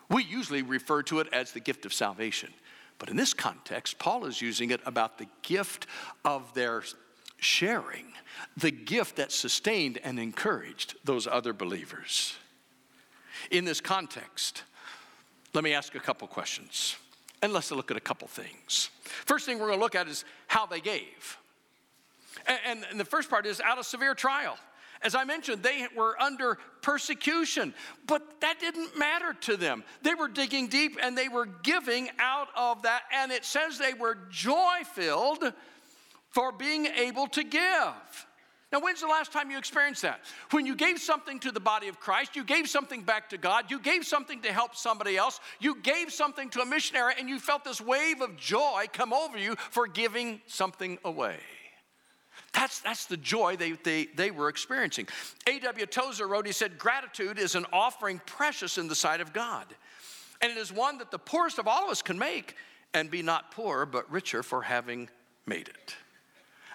We 0.09 0.23
usually 0.23 0.61
refer 0.61 1.03
to 1.03 1.19
it 1.19 1.27
as 1.33 1.51
the 1.51 1.59
gift 1.59 1.85
of 1.85 1.93
salvation. 1.93 2.53
But 2.97 3.09
in 3.09 3.17
this 3.17 3.33
context, 3.33 3.99
Paul 3.99 4.25
is 4.25 4.41
using 4.41 4.71
it 4.71 4.81
about 4.85 5.17
the 5.17 5.27
gift 5.41 5.87
of 6.23 6.53
their 6.53 6.83
sharing, 7.37 8.13
the 8.57 8.71
gift 8.71 9.17
that 9.17 9.31
sustained 9.31 9.99
and 10.03 10.19
encouraged 10.19 10.95
those 11.03 11.27
other 11.27 11.53
believers. 11.53 12.35
In 13.51 13.65
this 13.65 13.81
context, 13.81 14.63
let 15.53 15.63
me 15.63 15.73
ask 15.73 15.95
a 15.95 15.99
couple 15.99 16.27
questions 16.27 16.95
and 17.41 17.53
let's 17.53 17.71
look 17.71 17.91
at 17.91 17.97
a 17.97 18.01
couple 18.01 18.27
things. 18.27 18.89
First 19.03 19.45
thing 19.45 19.59
we're 19.59 19.67
going 19.67 19.79
to 19.79 19.83
look 19.83 19.95
at 19.95 20.07
is 20.07 20.25
how 20.47 20.65
they 20.65 20.79
gave. 20.79 21.37
And, 22.47 22.85
the 22.99 23.05
first 23.05 23.29
part 23.29 23.45
is 23.45 23.61
out 23.61 23.77
of 23.77 23.85
severe 23.85 24.13
trial. 24.13 24.57
As 25.01 25.15
I 25.15 25.23
mentioned, 25.23 25.61
they 25.63 25.87
were 25.95 26.19
under 26.21 26.57
persecution, 26.81 27.73
but 28.07 28.41
that 28.41 28.59
didn't 28.59 28.97
matter 28.97 29.33
to 29.41 29.57
them. 29.57 29.83
They 30.01 30.15
were 30.15 30.27
digging 30.27 30.67
deep 30.67 30.97
and 31.01 31.17
they 31.17 31.29
were 31.29 31.45
giving 31.45 32.09
out 32.19 32.47
of 32.55 32.83
that. 32.83 33.03
And 33.13 33.31
it 33.31 33.45
says 33.45 33.77
they 33.77 33.93
were 33.93 34.17
joy 34.29 34.83
filled 34.93 35.53
for 36.29 36.51
being 36.51 36.85
able 36.85 37.27
to 37.27 37.43
give. 37.43 38.25
Now, 38.71 38.81
when's 38.81 38.99
the 38.99 39.07
last 39.07 39.31
time 39.31 39.51
you 39.51 39.57
experienced 39.57 40.01
that? 40.01 40.19
When 40.51 40.65
you 40.65 40.75
gave 40.75 40.99
something 40.99 41.39
to 41.41 41.51
the 41.51 41.61
body 41.61 41.87
of 41.87 41.99
Christ, 41.99 42.35
you 42.35 42.43
gave 42.43 42.67
something 42.67 43.03
back 43.03 43.29
to 43.29 43.37
God, 43.37 43.71
you 43.71 43.79
gave 43.79 44.05
something 44.05 44.41
to 44.41 44.51
help 44.51 44.75
somebody 44.75 45.15
else, 45.15 45.39
you 45.61 45.79
gave 45.81 46.11
something 46.11 46.49
to 46.49 46.61
a 46.61 46.65
missionary, 46.65 47.13
and 47.17 47.29
you 47.29 47.39
felt 47.39 47.63
this 47.63 47.79
wave 47.79 48.19
of 48.19 48.35
joy 48.35 48.87
come 48.91 49.13
over 49.13 49.37
you 49.37 49.55
for 49.69 49.87
giving 49.87 50.41
something 50.47 50.97
away. 51.05 51.37
That's, 52.55 52.79
that's 52.79 53.05
the 53.05 53.17
joy 53.17 53.57
they, 53.57 53.71
they, 53.71 54.05
they 54.05 54.31
were 54.31 54.47
experiencing. 54.47 55.09
A.W. 55.47 55.85
Tozer 55.87 56.25
wrote, 56.25 56.47
he 56.47 56.53
said, 56.53 56.77
Gratitude 56.77 57.37
is 57.37 57.55
an 57.55 57.65
offering 57.73 58.21
precious 58.25 58.77
in 58.77 58.87
the 58.87 58.95
sight 58.95 59.19
of 59.19 59.33
God. 59.33 59.65
And 60.41 60.51
it 60.51 60.57
is 60.57 60.71
one 60.71 60.97
that 60.99 61.11
the 61.11 61.19
poorest 61.19 61.59
of 61.59 61.67
all 61.67 61.85
of 61.85 61.89
us 61.89 62.01
can 62.01 62.17
make 62.17 62.55
and 62.93 63.11
be 63.11 63.21
not 63.21 63.51
poor, 63.51 63.85
but 63.85 64.09
richer 64.09 64.41
for 64.41 64.61
having 64.61 65.09
made 65.45 65.67
it. 65.67 65.95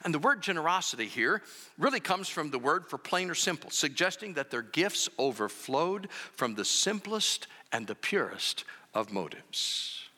And 0.02 0.14
the 0.14 0.18
word 0.18 0.42
generosity 0.42 1.06
here 1.06 1.42
really 1.78 2.00
comes 2.00 2.28
from 2.28 2.50
the 2.50 2.58
word 2.58 2.86
for 2.88 2.98
plain 2.98 3.30
or 3.30 3.34
simple, 3.34 3.70
suggesting 3.70 4.34
that 4.34 4.50
their 4.50 4.62
gifts 4.62 5.08
overflowed 5.18 6.08
from 6.36 6.54
the 6.54 6.64
simplest 6.64 7.46
and 7.72 7.86
the 7.86 7.94
purest 7.94 8.64
of 8.94 9.12
motives. 9.12 10.08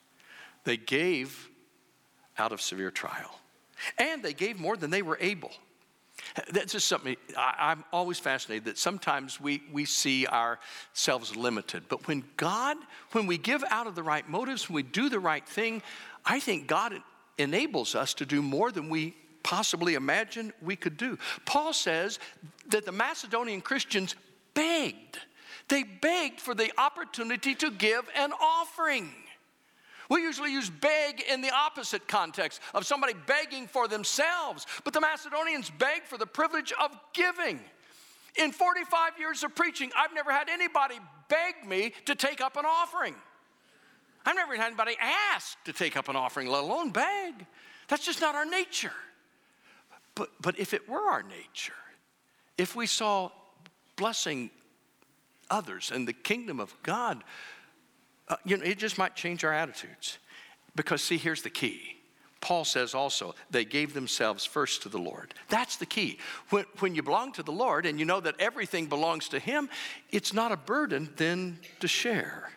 They 0.64 0.76
gave 0.76 1.48
out 2.38 2.52
of 2.52 2.60
severe 2.60 2.90
trial, 2.90 3.38
and 3.98 4.22
they 4.22 4.32
gave 4.32 4.58
more 4.58 4.76
than 4.76 4.90
they 4.90 5.02
were 5.02 5.18
able. 5.20 5.50
That's 6.52 6.72
just 6.72 6.88
something 6.88 7.16
I, 7.36 7.72
am 7.72 7.84
always 7.92 8.18
fascinated 8.18 8.64
that 8.66 8.78
sometimes 8.78 9.40
we, 9.40 9.62
we 9.72 9.84
see 9.84 10.26
ourselves 10.26 11.36
limited. 11.36 11.84
But 11.88 12.06
when 12.06 12.24
God, 12.36 12.76
when 13.12 13.26
we 13.26 13.38
give 13.38 13.64
out 13.70 13.86
of 13.86 13.94
the 13.94 14.02
right 14.02 14.26
motives, 14.28 14.68
when 14.68 14.76
we 14.76 14.82
do 14.82 15.08
the 15.08 15.18
right 15.18 15.46
thing, 15.46 15.82
I 16.24 16.38
think 16.40 16.66
God 16.66 16.94
enables 17.38 17.94
us 17.94 18.14
to 18.14 18.26
do 18.26 18.40
more 18.40 18.70
than 18.70 18.88
we 18.88 19.16
possibly 19.42 19.94
imagine 19.94 20.52
we 20.62 20.76
could 20.76 20.96
do. 20.96 21.18
Paul 21.44 21.72
says 21.72 22.18
that 22.68 22.84
the 22.84 22.92
Macedonian 22.92 23.60
Christians 23.60 24.14
begged. 24.54 25.18
They 25.68 25.82
begged 25.82 26.40
for 26.40 26.54
the 26.54 26.70
opportunity 26.78 27.54
to 27.56 27.70
give 27.70 28.08
an 28.14 28.32
offering. 28.32 29.10
We 30.12 30.20
usually 30.20 30.52
use 30.52 30.68
beg 30.68 31.22
in 31.22 31.40
the 31.40 31.50
opposite 31.54 32.06
context 32.06 32.60
of 32.74 32.84
somebody 32.84 33.14
begging 33.26 33.66
for 33.66 33.88
themselves, 33.88 34.66
but 34.84 34.92
the 34.92 35.00
Macedonians 35.00 35.72
begged 35.78 36.06
for 36.06 36.18
the 36.18 36.26
privilege 36.26 36.70
of 36.78 36.94
giving. 37.14 37.58
In 38.36 38.52
45 38.52 39.18
years 39.18 39.42
of 39.42 39.54
preaching, 39.54 39.90
I've 39.96 40.12
never 40.12 40.30
had 40.30 40.50
anybody 40.50 40.96
beg 41.30 41.66
me 41.66 41.94
to 42.04 42.14
take 42.14 42.42
up 42.42 42.58
an 42.58 42.66
offering. 42.66 43.14
I've 44.26 44.36
never 44.36 44.54
had 44.54 44.66
anybody 44.66 44.98
ask 45.00 45.56
to 45.64 45.72
take 45.72 45.96
up 45.96 46.10
an 46.10 46.16
offering, 46.16 46.46
let 46.46 46.62
alone 46.62 46.90
beg. 46.90 47.46
That's 47.88 48.04
just 48.04 48.20
not 48.20 48.34
our 48.34 48.44
nature. 48.44 48.92
But, 50.14 50.28
but 50.42 50.58
if 50.58 50.74
it 50.74 50.86
were 50.90 51.10
our 51.10 51.22
nature, 51.22 51.72
if 52.58 52.76
we 52.76 52.86
saw 52.86 53.30
blessing 53.96 54.50
others 55.50 55.90
and 55.90 56.06
the 56.06 56.12
kingdom 56.12 56.60
of 56.60 56.74
God, 56.82 57.24
uh, 58.32 58.36
you 58.46 58.56
know, 58.56 58.64
it 58.64 58.78
just 58.78 58.96
might 58.96 59.14
change 59.14 59.44
our 59.44 59.52
attitudes. 59.52 60.18
Because, 60.74 61.02
see, 61.02 61.18
here's 61.18 61.42
the 61.42 61.50
key. 61.50 61.96
Paul 62.40 62.64
says 62.64 62.94
also, 62.94 63.34
they 63.50 63.66
gave 63.66 63.92
themselves 63.92 64.44
first 64.44 64.82
to 64.82 64.88
the 64.88 64.98
Lord. 64.98 65.34
That's 65.50 65.76
the 65.76 65.84
key. 65.84 66.18
When, 66.48 66.64
when 66.78 66.94
you 66.94 67.02
belong 67.02 67.32
to 67.32 67.42
the 67.42 67.52
Lord 67.52 67.84
and 67.84 68.00
you 68.00 68.06
know 68.06 68.20
that 68.20 68.40
everything 68.40 68.86
belongs 68.86 69.28
to 69.28 69.38
Him, 69.38 69.68
it's 70.10 70.32
not 70.32 70.50
a 70.50 70.56
burden 70.56 71.10
then 71.16 71.58
to 71.80 71.88
share. 71.88 72.50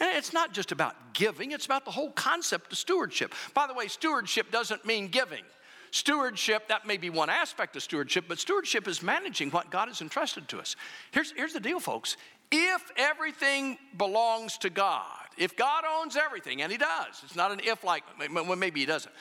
And 0.00 0.10
it's 0.16 0.32
not 0.32 0.52
just 0.52 0.72
about 0.72 1.14
giving, 1.14 1.52
it's 1.52 1.64
about 1.64 1.84
the 1.84 1.92
whole 1.92 2.10
concept 2.10 2.72
of 2.72 2.78
stewardship. 2.78 3.32
By 3.54 3.68
the 3.68 3.74
way, 3.74 3.86
stewardship 3.86 4.50
doesn't 4.50 4.84
mean 4.84 5.08
giving. 5.08 5.44
Stewardship, 5.92 6.66
that 6.66 6.88
may 6.88 6.96
be 6.96 7.08
one 7.08 7.30
aspect 7.30 7.76
of 7.76 7.82
stewardship, 7.84 8.24
but 8.26 8.40
stewardship 8.40 8.88
is 8.88 9.00
managing 9.00 9.50
what 9.52 9.70
God 9.70 9.86
has 9.86 10.00
entrusted 10.00 10.48
to 10.48 10.58
us. 10.58 10.74
Here's, 11.12 11.30
here's 11.30 11.52
the 11.52 11.60
deal, 11.60 11.78
folks. 11.78 12.16
If 12.56 12.92
everything 12.96 13.78
belongs 13.98 14.58
to 14.58 14.70
God, 14.70 15.02
if 15.36 15.56
God 15.56 15.82
owns 15.84 16.14
everything, 16.14 16.62
and 16.62 16.70
He 16.70 16.78
does, 16.78 17.20
it's 17.24 17.34
not 17.34 17.50
an 17.50 17.60
if 17.64 17.82
like, 17.82 18.04
well, 18.32 18.54
maybe 18.54 18.78
He 18.78 18.86
doesn't. 18.86 19.12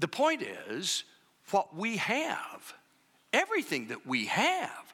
The 0.00 0.08
point 0.08 0.42
is, 0.42 1.04
what 1.52 1.76
we 1.76 1.98
have, 1.98 2.74
everything 3.32 3.86
that 3.88 4.04
we 4.04 4.26
have, 4.26 4.92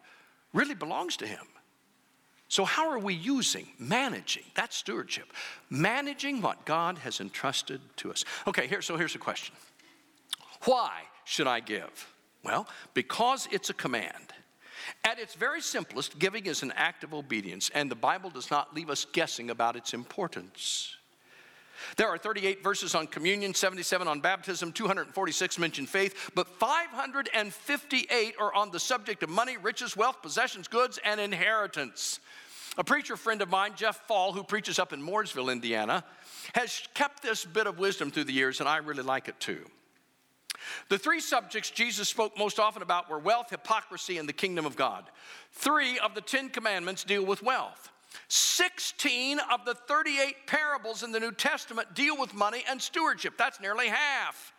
really 0.53 0.75
belongs 0.75 1.17
to 1.19 1.27
Him. 1.27 1.47
So, 2.49 2.67
how 2.67 2.91
are 2.91 2.99
we 2.99 3.15
using, 3.15 3.69
managing? 3.79 4.45
That's 4.55 4.77
stewardship. 4.77 5.33
Managing 5.71 6.43
what 6.43 6.67
God 6.67 6.99
has 6.99 7.21
entrusted 7.21 7.81
to 7.97 8.11
us. 8.11 8.27
Okay, 8.47 8.67
here, 8.67 8.83
so 8.83 8.99
here's 8.99 9.15
a 9.15 9.19
question 9.19 9.55
why 10.67 11.05
should 11.25 11.47
I 11.47 11.61
give? 11.61 12.13
Well, 12.43 12.69
because 12.93 13.49
it's 13.51 13.71
a 13.71 13.75
command. 13.75 14.35
At 15.05 15.18
its 15.18 15.35
very 15.35 15.61
simplest, 15.61 16.18
giving 16.18 16.47
is 16.47 16.62
an 16.62 16.73
act 16.73 17.05
of 17.05 17.14
obedience, 17.14 17.70
and 17.75 17.90
the 17.90 17.97
Bible 17.97 18.31
does 18.31 18.51
not 18.51 18.75
leave 18.75 18.90
us 18.90 19.05
guessing 19.05 19.51
about 19.51 19.77
its 19.77 19.94
importance. 19.94 20.97
There 21.97 22.09
are 22.09 22.18
38 22.18 22.62
verses 22.62 22.94
on 22.94 23.07
communion, 23.07 23.55
77 23.55 24.09
on 24.09 24.20
baptism, 24.20 24.73
246 24.73 25.59
mention 25.59 25.87
faith, 25.87 26.31
but 26.35 26.49
558 26.49 28.35
are 28.38 28.55
on 28.55 28.70
the 28.70 28.81
subject 28.81 29.23
of 29.23 29.31
money, 29.31 29.57
riches, 29.57 29.97
wealth, 29.97 30.23
possessions, 30.23 30.68
goods, 30.68 30.99
and 31.05 31.20
inheritance. 31.20 32.20
A 32.77 32.85
preacher 32.85 33.16
friend 33.16 33.40
of 33.42 33.51
mine, 33.51 33.73
Jeff 33.77 34.07
Fall, 34.07 34.33
who 34.33 34.42
preaches 34.42 34.79
up 34.79 34.92
in 34.92 35.01
Mooresville, 35.01 35.53
Indiana, 35.53 36.05
has 36.55 36.83
kept 36.94 37.23
this 37.23 37.44
bit 37.44 37.66
of 37.66 37.79
wisdom 37.79 38.11
through 38.11 38.25
the 38.25 38.33
years, 38.33 38.61
and 38.61 38.68
I 38.68 38.79
really 38.79 39.03
like 39.03 39.29
it 39.29 39.38
too. 39.38 39.64
The 40.88 40.98
three 40.98 41.20
subjects 41.20 41.70
Jesus 41.70 42.09
spoke 42.09 42.38
most 42.38 42.59
often 42.59 42.83
about 42.83 43.11
were 43.11 43.18
wealth, 43.18 43.50
hypocrisy, 43.50 44.18
and 44.18 44.29
the 44.29 44.33
kingdom 44.33 44.66
of 44.66 44.77
God. 44.77 45.05
Three 45.53 45.98
of 45.98 46.14
the 46.14 46.20
Ten 46.20 46.48
Commandments 46.48 47.05
deal 47.05 47.24
with 47.24 47.42
wealth. 47.42 47.90
16 48.29 49.40
of 49.53 49.64
the 49.64 49.74
38 49.74 50.46
parables 50.46 51.03
in 51.03 51.12
the 51.12 51.20
New 51.20 51.33
Testament 51.33 51.94
deal 51.94 52.16
with 52.18 52.35
money 52.35 52.64
and 52.68 52.81
stewardship. 52.81 53.35
That's 53.37 53.61
nearly 53.61 53.88
half. 53.88 54.53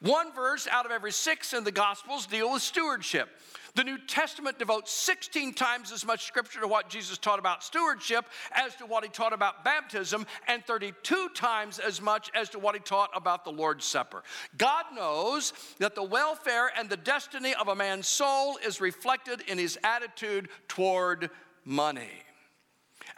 One 0.00 0.32
verse 0.32 0.68
out 0.70 0.86
of 0.86 0.92
every 0.92 1.12
six 1.12 1.52
in 1.52 1.64
the 1.64 1.72
Gospels 1.72 2.26
deal 2.26 2.52
with 2.52 2.62
stewardship. 2.62 3.28
The 3.74 3.84
New 3.84 3.98
Testament 3.98 4.58
devotes 4.58 4.90
16 4.92 5.54
times 5.54 5.92
as 5.92 6.04
much 6.04 6.24
scripture 6.24 6.60
to 6.60 6.68
what 6.68 6.88
Jesus 6.88 7.18
taught 7.18 7.38
about 7.38 7.62
stewardship 7.62 8.24
as 8.52 8.74
to 8.76 8.86
what 8.86 9.04
he 9.04 9.10
taught 9.10 9.32
about 9.32 9.64
baptism, 9.64 10.26
and 10.48 10.64
32 10.64 11.28
times 11.34 11.78
as 11.78 12.00
much 12.00 12.30
as 12.34 12.48
to 12.50 12.58
what 12.58 12.74
he 12.74 12.80
taught 12.80 13.10
about 13.14 13.44
the 13.44 13.52
Lord's 13.52 13.84
Supper. 13.84 14.22
God 14.56 14.84
knows 14.94 15.52
that 15.78 15.94
the 15.94 16.02
welfare 16.02 16.70
and 16.76 16.88
the 16.88 16.96
destiny 16.96 17.54
of 17.54 17.68
a 17.68 17.74
man's 17.74 18.08
soul 18.08 18.58
is 18.64 18.80
reflected 18.80 19.42
in 19.46 19.58
his 19.58 19.78
attitude 19.84 20.48
toward 20.68 21.30
money. 21.64 22.10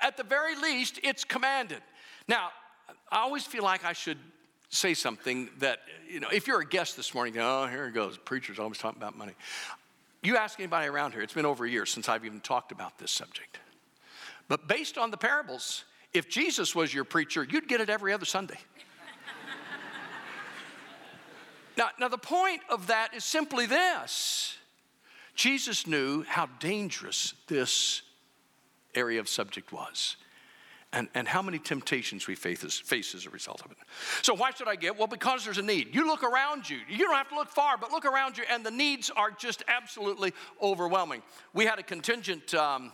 At 0.00 0.16
the 0.16 0.24
very 0.24 0.56
least, 0.56 1.00
it's 1.02 1.24
commanded. 1.24 1.80
Now, 2.28 2.50
I 3.10 3.20
always 3.20 3.44
feel 3.44 3.62
like 3.62 3.84
I 3.84 3.92
should 3.92 4.18
say 4.68 4.94
something 4.94 5.50
that, 5.58 5.80
you 6.08 6.18
know, 6.18 6.28
if 6.32 6.46
you're 6.46 6.60
a 6.60 6.66
guest 6.66 6.96
this 6.96 7.14
morning, 7.14 7.34
oh, 7.38 7.66
here 7.66 7.86
it 7.86 7.92
goes. 7.92 8.16
Preacher's 8.16 8.58
always 8.58 8.78
talking 8.78 9.00
about 9.00 9.16
money. 9.16 9.34
You 10.22 10.36
ask 10.36 10.60
anybody 10.60 10.86
around 10.86 11.12
here, 11.12 11.22
it's 11.22 11.34
been 11.34 11.46
over 11.46 11.64
a 11.64 11.70
year 11.70 11.84
since 11.84 12.08
I've 12.08 12.24
even 12.24 12.40
talked 12.40 12.70
about 12.70 12.98
this 12.98 13.10
subject. 13.10 13.58
But 14.48 14.68
based 14.68 14.96
on 14.96 15.10
the 15.10 15.16
parables, 15.16 15.84
if 16.12 16.28
Jesus 16.28 16.74
was 16.74 16.94
your 16.94 17.04
preacher, 17.04 17.46
you'd 17.48 17.68
get 17.68 17.80
it 17.80 17.90
every 17.90 18.12
other 18.12 18.24
Sunday. 18.24 18.58
now, 21.76 21.88
now, 21.98 22.08
the 22.08 22.18
point 22.18 22.60
of 22.70 22.86
that 22.86 23.14
is 23.14 23.24
simply 23.24 23.66
this 23.66 24.56
Jesus 25.34 25.86
knew 25.86 26.22
how 26.22 26.46
dangerous 26.60 27.34
this 27.48 28.02
area 28.94 29.18
of 29.18 29.28
subject 29.28 29.72
was 29.72 30.16
and, 30.92 31.08
and 31.14 31.26
how 31.26 31.42
many 31.42 31.58
temptations 31.58 32.26
we 32.26 32.34
face, 32.34 32.62
face 32.78 33.14
as 33.14 33.26
a 33.26 33.30
result 33.30 33.62
of 33.64 33.70
it. 33.70 33.78
So, 34.22 34.34
why 34.34 34.50
should 34.50 34.68
I 34.68 34.76
give? 34.76 34.98
Well, 34.98 35.06
because 35.06 35.44
there's 35.44 35.58
a 35.58 35.62
need. 35.62 35.94
You 35.94 36.06
look 36.06 36.22
around 36.22 36.68
you. 36.68 36.78
You 36.88 36.98
don't 36.98 37.14
have 37.14 37.28
to 37.30 37.34
look 37.34 37.48
far, 37.48 37.78
but 37.78 37.90
look 37.90 38.04
around 38.04 38.36
you, 38.36 38.44
and 38.50 38.64
the 38.64 38.70
needs 38.70 39.10
are 39.10 39.30
just 39.30 39.62
absolutely 39.68 40.32
overwhelming. 40.60 41.22
We 41.54 41.64
had 41.64 41.78
a 41.78 41.82
contingent. 41.82 42.54
Um, 42.54 42.92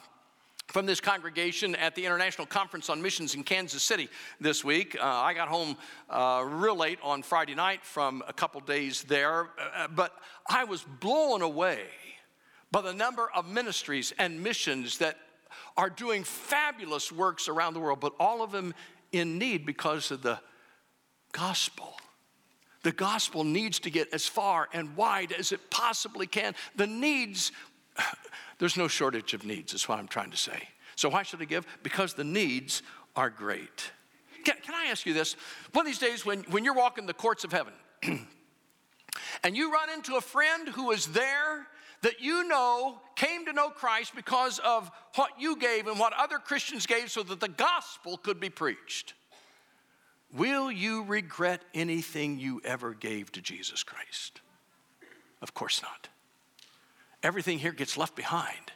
from 0.68 0.84
this 0.84 1.00
congregation 1.00 1.74
at 1.76 1.94
the 1.94 2.04
International 2.04 2.46
Conference 2.46 2.90
on 2.90 3.00
Missions 3.00 3.34
in 3.34 3.42
Kansas 3.42 3.82
City 3.82 4.06
this 4.38 4.62
week. 4.62 4.98
Uh, 5.00 5.02
I 5.02 5.32
got 5.32 5.48
home 5.48 5.78
uh, 6.10 6.44
real 6.46 6.76
late 6.76 6.98
on 7.02 7.22
Friday 7.22 7.54
night 7.54 7.86
from 7.86 8.22
a 8.28 8.34
couple 8.34 8.60
days 8.60 9.02
there, 9.04 9.48
uh, 9.74 9.88
but 9.88 10.12
I 10.46 10.64
was 10.64 10.84
blown 11.00 11.40
away 11.40 11.84
by 12.70 12.82
the 12.82 12.92
number 12.92 13.30
of 13.34 13.48
ministries 13.48 14.12
and 14.18 14.42
missions 14.42 14.98
that 14.98 15.16
are 15.78 15.88
doing 15.88 16.24
fabulous 16.24 17.12
works 17.12 17.48
around 17.48 17.72
the 17.72 17.80
world, 17.80 18.00
but 18.00 18.12
all 18.18 18.42
of 18.42 18.50
them 18.50 18.74
in 19.12 19.38
need 19.38 19.64
because 19.64 20.10
of 20.10 20.22
the 20.22 20.38
gospel. 21.30 21.94
The 22.82 22.90
gospel 22.92 23.44
needs 23.44 23.78
to 23.80 23.90
get 23.90 24.12
as 24.12 24.26
far 24.26 24.68
and 24.72 24.96
wide 24.96 25.32
as 25.32 25.52
it 25.52 25.70
possibly 25.70 26.26
can. 26.26 26.54
The 26.74 26.88
needs, 26.88 27.52
there's 28.58 28.76
no 28.76 28.88
shortage 28.88 29.34
of 29.34 29.44
needs, 29.44 29.72
is 29.72 29.88
what 29.88 30.00
I'm 30.00 30.08
trying 30.08 30.32
to 30.32 30.36
say. 30.36 30.68
So, 30.96 31.08
why 31.08 31.22
should 31.22 31.40
I 31.40 31.44
give? 31.44 31.64
Because 31.84 32.14
the 32.14 32.24
needs 32.24 32.82
are 33.14 33.30
great. 33.30 33.92
Can, 34.44 34.56
can 34.64 34.74
I 34.74 34.86
ask 34.86 35.06
you 35.06 35.14
this? 35.14 35.36
One 35.72 35.86
of 35.86 35.90
these 35.90 36.00
days, 36.00 36.26
when, 36.26 36.40
when 36.50 36.64
you're 36.64 36.74
walking 36.74 37.06
the 37.06 37.14
courts 37.14 37.44
of 37.44 37.52
heaven 37.52 37.72
and 39.44 39.56
you 39.56 39.72
run 39.72 39.90
into 39.90 40.16
a 40.16 40.20
friend 40.20 40.68
who 40.68 40.90
is 40.90 41.06
there 41.06 41.68
that 42.02 42.20
you 42.20 42.46
know 42.46 43.00
came 43.16 43.46
to 43.46 43.52
know 43.52 43.70
Christ 43.70 44.14
because 44.14 44.58
of 44.60 44.90
what 45.16 45.32
you 45.38 45.56
gave 45.56 45.86
and 45.86 45.98
what 45.98 46.12
other 46.12 46.38
Christians 46.38 46.86
gave 46.86 47.10
so 47.10 47.22
that 47.22 47.40
the 47.40 47.48
gospel 47.48 48.16
could 48.16 48.38
be 48.38 48.50
preached. 48.50 49.14
Will 50.32 50.70
you 50.70 51.04
regret 51.04 51.62
anything 51.74 52.38
you 52.38 52.60
ever 52.64 52.94
gave 52.94 53.32
to 53.32 53.40
Jesus 53.40 53.82
Christ? 53.82 54.40
Of 55.40 55.54
course 55.54 55.82
not. 55.82 56.08
Everything 57.22 57.58
here 57.58 57.72
gets 57.72 57.96
left 57.96 58.14
behind. 58.14 58.72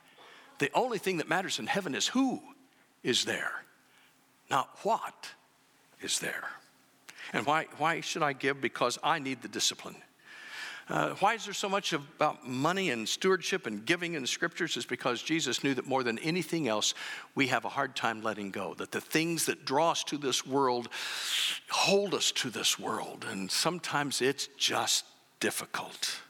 The 0.59 0.71
only 0.75 0.99
thing 0.99 1.19
that 1.19 1.29
matters 1.29 1.59
in 1.59 1.67
heaven 1.67 1.95
is 1.95 2.09
who 2.09 2.41
is 3.03 3.25
there, 3.25 3.65
not 4.51 4.79
what 4.83 5.31
is 6.01 6.19
there. 6.21 6.49
And 7.33 7.47
why, 7.47 7.67
why 7.79 8.01
should 8.01 8.23
I 8.23 8.33
give? 8.33 8.61
Because 8.61 8.99
I 9.03 9.19
need 9.19 9.43
the 9.43 9.49
discipline. 9.49 9.97
Uh, 10.89 11.11
why 11.21 11.35
is 11.35 11.45
there 11.45 11.55
so 11.55 11.69
much 11.69 11.93
about 11.93 12.47
money 12.47 12.91
and 12.91 13.09
stewardship 13.09 13.67
and 13.67 13.85
giving 13.85 14.15
in 14.15 14.23
the 14.23 14.29
scriptures? 14.29 14.77
Is 14.77 14.85
because 14.85 15.23
Jesus 15.23 15.63
knew 15.63 15.75
that 15.75 15.87
more 15.87 16.03
than 16.03 16.19
anything 16.19 16.69
else, 16.69 16.95
we 17.35 17.47
have 17.49 17.65
a 17.65 17.69
hard 17.69 17.95
time 17.95 18.23
letting 18.23 18.51
go. 18.51 18.75
That 18.75 18.93
the 18.93 19.01
things 19.01 19.47
that 19.47 19.65
draw 19.65 19.93
us 19.93 20.05
to 20.05 20.19
this 20.19 20.47
world 20.47 20.89
hold 21.71 22.15
us 22.15 22.33
to 22.33 22.51
this 22.51 22.79
world. 22.79 23.25
And 23.31 23.51
sometimes 23.51 24.21
it's 24.21 24.49
just 24.59 25.05
difficult. 25.41 26.21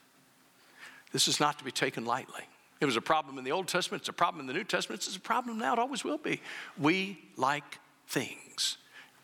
This 1.12 1.29
is 1.29 1.41
not 1.41 1.59
to 1.59 1.65
be 1.65 1.73
taken 1.73 2.05
lightly. 2.05 2.43
It 2.81 2.87
was 2.87 2.97
a 2.97 3.03
problem 3.03 3.38
in 3.38 3.45
the 3.45 3.53
Old 3.53 3.69
Testament, 3.69 4.03
it's 4.03 4.09
a 4.09 4.12
problem 4.12 4.41
in 4.41 4.47
the 4.49 4.53
New 4.53 4.65
Testament, 4.65 5.07
it's 5.07 5.15
a 5.15 5.21
problem 5.21 5.59
now, 5.59 5.75
it 5.75 5.79
always 5.79 6.03
will 6.03 6.19
be. 6.19 6.41
We 6.77 7.17
like 7.37 7.79
things, 8.09 8.77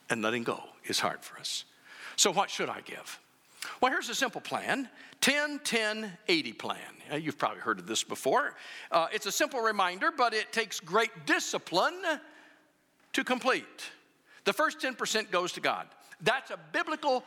and 0.09 0.23
letting 0.23 0.45
go 0.45 0.63
is 0.85 1.01
hard 1.01 1.25
for 1.25 1.41
us. 1.41 1.65
So, 2.15 2.31
what 2.31 2.51
should 2.51 2.69
I 2.69 2.83
give? 2.83 3.19
Well, 3.81 3.93
here's 3.93 4.09
a 4.09 4.15
simple 4.15 4.41
plan 4.41 4.89
10 5.21 5.61
10 5.65 6.19
80 6.29 6.53
plan. 6.53 6.79
You've 7.19 7.39
probably 7.39 7.61
heard 7.61 7.79
of 7.79 7.87
this 7.87 8.05
before. 8.05 8.55
Uh, 8.91 9.07
it's 9.13 9.27
a 9.27 9.33
simple 9.33 9.61
reminder, 9.61 10.11
but 10.17 10.35
it 10.35 10.53
takes 10.53 10.81
great 10.81 11.11
discipline 11.27 12.01
to 13.15 13.25
complete. 13.25 13.65
The 14.45 14.53
first 14.53 14.79
10% 14.81 15.31
goes 15.31 15.53
to 15.53 15.61
God. 15.61 15.87
That's 16.21 16.51
a 16.51 16.59
biblical 16.73 17.25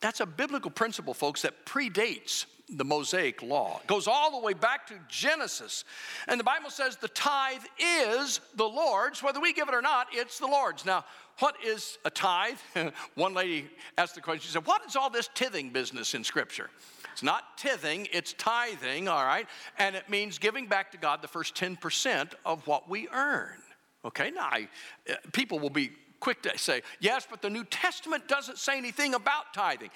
that's 0.00 0.18
a 0.18 0.26
biblical 0.26 0.70
principle, 0.70 1.14
folks, 1.14 1.42
that 1.42 1.64
predates 1.64 2.46
the 2.68 2.84
Mosaic 2.84 3.40
law. 3.40 3.80
It 3.82 3.86
goes 3.86 4.08
all 4.08 4.32
the 4.32 4.44
way 4.44 4.52
back 4.52 4.86
to 4.88 4.94
Genesis. 5.08 5.84
And 6.26 6.40
the 6.40 6.44
Bible 6.44 6.70
says 6.70 6.96
the 6.96 7.08
tithe 7.08 7.62
is 7.78 8.40
the 8.56 8.64
Lord's. 8.64 9.22
Whether 9.22 9.40
we 9.40 9.52
give 9.52 9.68
it 9.68 9.74
or 9.74 9.82
not, 9.82 10.08
it's 10.12 10.40
the 10.40 10.46
Lord's. 10.46 10.84
Now, 10.84 11.04
what 11.38 11.56
is 11.64 11.98
a 12.04 12.10
tithe? 12.10 12.58
One 13.14 13.34
lady 13.34 13.68
asked 13.98 14.14
the 14.14 14.20
question, 14.20 14.42
she 14.42 14.52
said, 14.52 14.66
What 14.66 14.82
is 14.86 14.96
all 14.96 15.10
this 15.10 15.28
tithing 15.34 15.70
business 15.70 16.14
in 16.14 16.24
Scripture? 16.24 16.70
It's 17.12 17.22
not 17.22 17.58
tithing, 17.58 18.08
it's 18.12 18.32
tithing, 18.34 19.08
all 19.08 19.24
right? 19.24 19.46
And 19.78 19.94
it 19.94 20.08
means 20.08 20.38
giving 20.38 20.66
back 20.66 20.90
to 20.92 20.98
God 20.98 21.20
the 21.20 21.28
first 21.28 21.54
10% 21.54 22.32
of 22.44 22.66
what 22.66 22.88
we 22.88 23.08
earn. 23.12 23.58
Okay, 24.04 24.30
now 24.30 24.48
I, 24.50 24.68
uh, 25.10 25.14
people 25.32 25.58
will 25.58 25.70
be 25.70 25.92
quick 26.20 26.42
to 26.42 26.56
say, 26.56 26.82
yes, 27.00 27.26
but 27.28 27.42
the 27.42 27.50
New 27.50 27.64
Testament 27.64 28.28
doesn't 28.28 28.58
say 28.58 28.78
anything 28.78 29.14
about 29.14 29.52
tithing. 29.52 29.90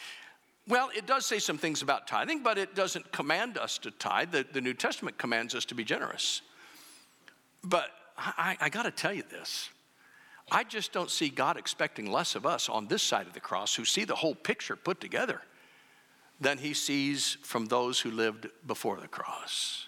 Well, 0.68 0.90
it 0.96 1.06
does 1.06 1.24
say 1.24 1.38
some 1.38 1.58
things 1.58 1.82
about 1.82 2.06
tithing, 2.08 2.42
but 2.42 2.58
it 2.58 2.74
doesn't 2.74 3.12
command 3.12 3.56
us 3.56 3.78
to 3.78 3.92
tithe. 3.92 4.32
The, 4.32 4.44
the 4.52 4.60
New 4.60 4.74
Testament 4.74 5.16
commands 5.16 5.54
us 5.54 5.64
to 5.66 5.74
be 5.74 5.84
generous. 5.84 6.42
But 7.62 7.90
I, 8.18 8.56
I 8.60 8.68
got 8.68 8.82
to 8.82 8.90
tell 8.90 9.12
you 9.12 9.22
this. 9.30 9.70
I 10.50 10.62
just 10.64 10.92
don't 10.92 11.10
see 11.10 11.28
God 11.28 11.56
expecting 11.56 12.10
less 12.10 12.34
of 12.34 12.46
us 12.46 12.68
on 12.68 12.86
this 12.86 13.02
side 13.02 13.26
of 13.26 13.32
the 13.32 13.40
cross 13.40 13.74
who 13.74 13.84
see 13.84 14.04
the 14.04 14.14
whole 14.14 14.34
picture 14.34 14.76
put 14.76 15.00
together 15.00 15.40
than 16.40 16.58
he 16.58 16.74
sees 16.74 17.36
from 17.42 17.66
those 17.66 17.98
who 18.00 18.10
lived 18.10 18.46
before 18.66 19.00
the 19.00 19.08
cross. 19.08 19.86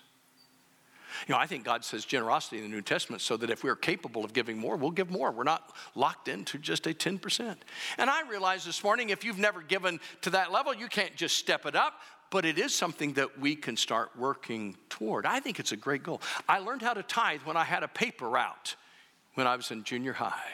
You 1.27 1.35
know, 1.35 1.41
I 1.41 1.47
think 1.47 1.65
God 1.65 1.85
says 1.85 2.05
generosity 2.05 2.59
in 2.59 2.63
the 2.65 2.69
New 2.69 2.83
Testament 2.83 3.23
so 3.23 3.37
that 3.39 3.51
if 3.51 3.65
we're 3.65 3.77
capable 3.77 4.25
of 4.25 4.33
giving 4.33 4.57
more, 4.57 4.77
we'll 4.77 4.91
give 4.91 5.11
more. 5.11 5.31
We're 5.31 5.45
not 5.45 5.75
locked 5.95 6.29
into 6.29 6.59
just 6.59 6.87
a 6.87 6.95
10%. 6.95 7.57
And 7.99 8.11
I 8.11 8.29
realize 8.29 8.65
this 8.65 8.85
morning, 8.85 9.11
if 9.11 9.25
you've 9.25 9.39
never 9.39 9.63
given 9.63 10.01
to 10.23 10.31
that 10.31 10.53
level, 10.53 10.75
you 10.75 10.89
can't 10.89 11.15
just 11.17 11.37
step 11.37 11.67
it 11.67 11.75
up, 11.75 11.95
but 12.31 12.45
it 12.45 12.59
is 12.59 12.75
something 12.75 13.15
that 13.15 13.39
we 13.39 13.57
can 13.57 13.77
start 13.77 14.11
working 14.17 14.77
toward. 14.89 15.27
I 15.27 15.41
think 15.41 15.59
it's 15.59 15.73
a 15.73 15.77
great 15.77 16.03
goal. 16.03 16.21
I 16.49 16.59
learned 16.59 16.83
how 16.83 16.95
to 16.95 17.03
tithe 17.03 17.43
when 17.43 17.57
I 17.57 17.65
had 17.65 17.83
a 17.83 17.89
paper 17.89 18.29
route 18.29 18.77
when 19.39 19.47
I 19.47 19.55
was 19.55 19.71
in 19.71 19.85
junior 19.85 20.15
high. 20.15 20.51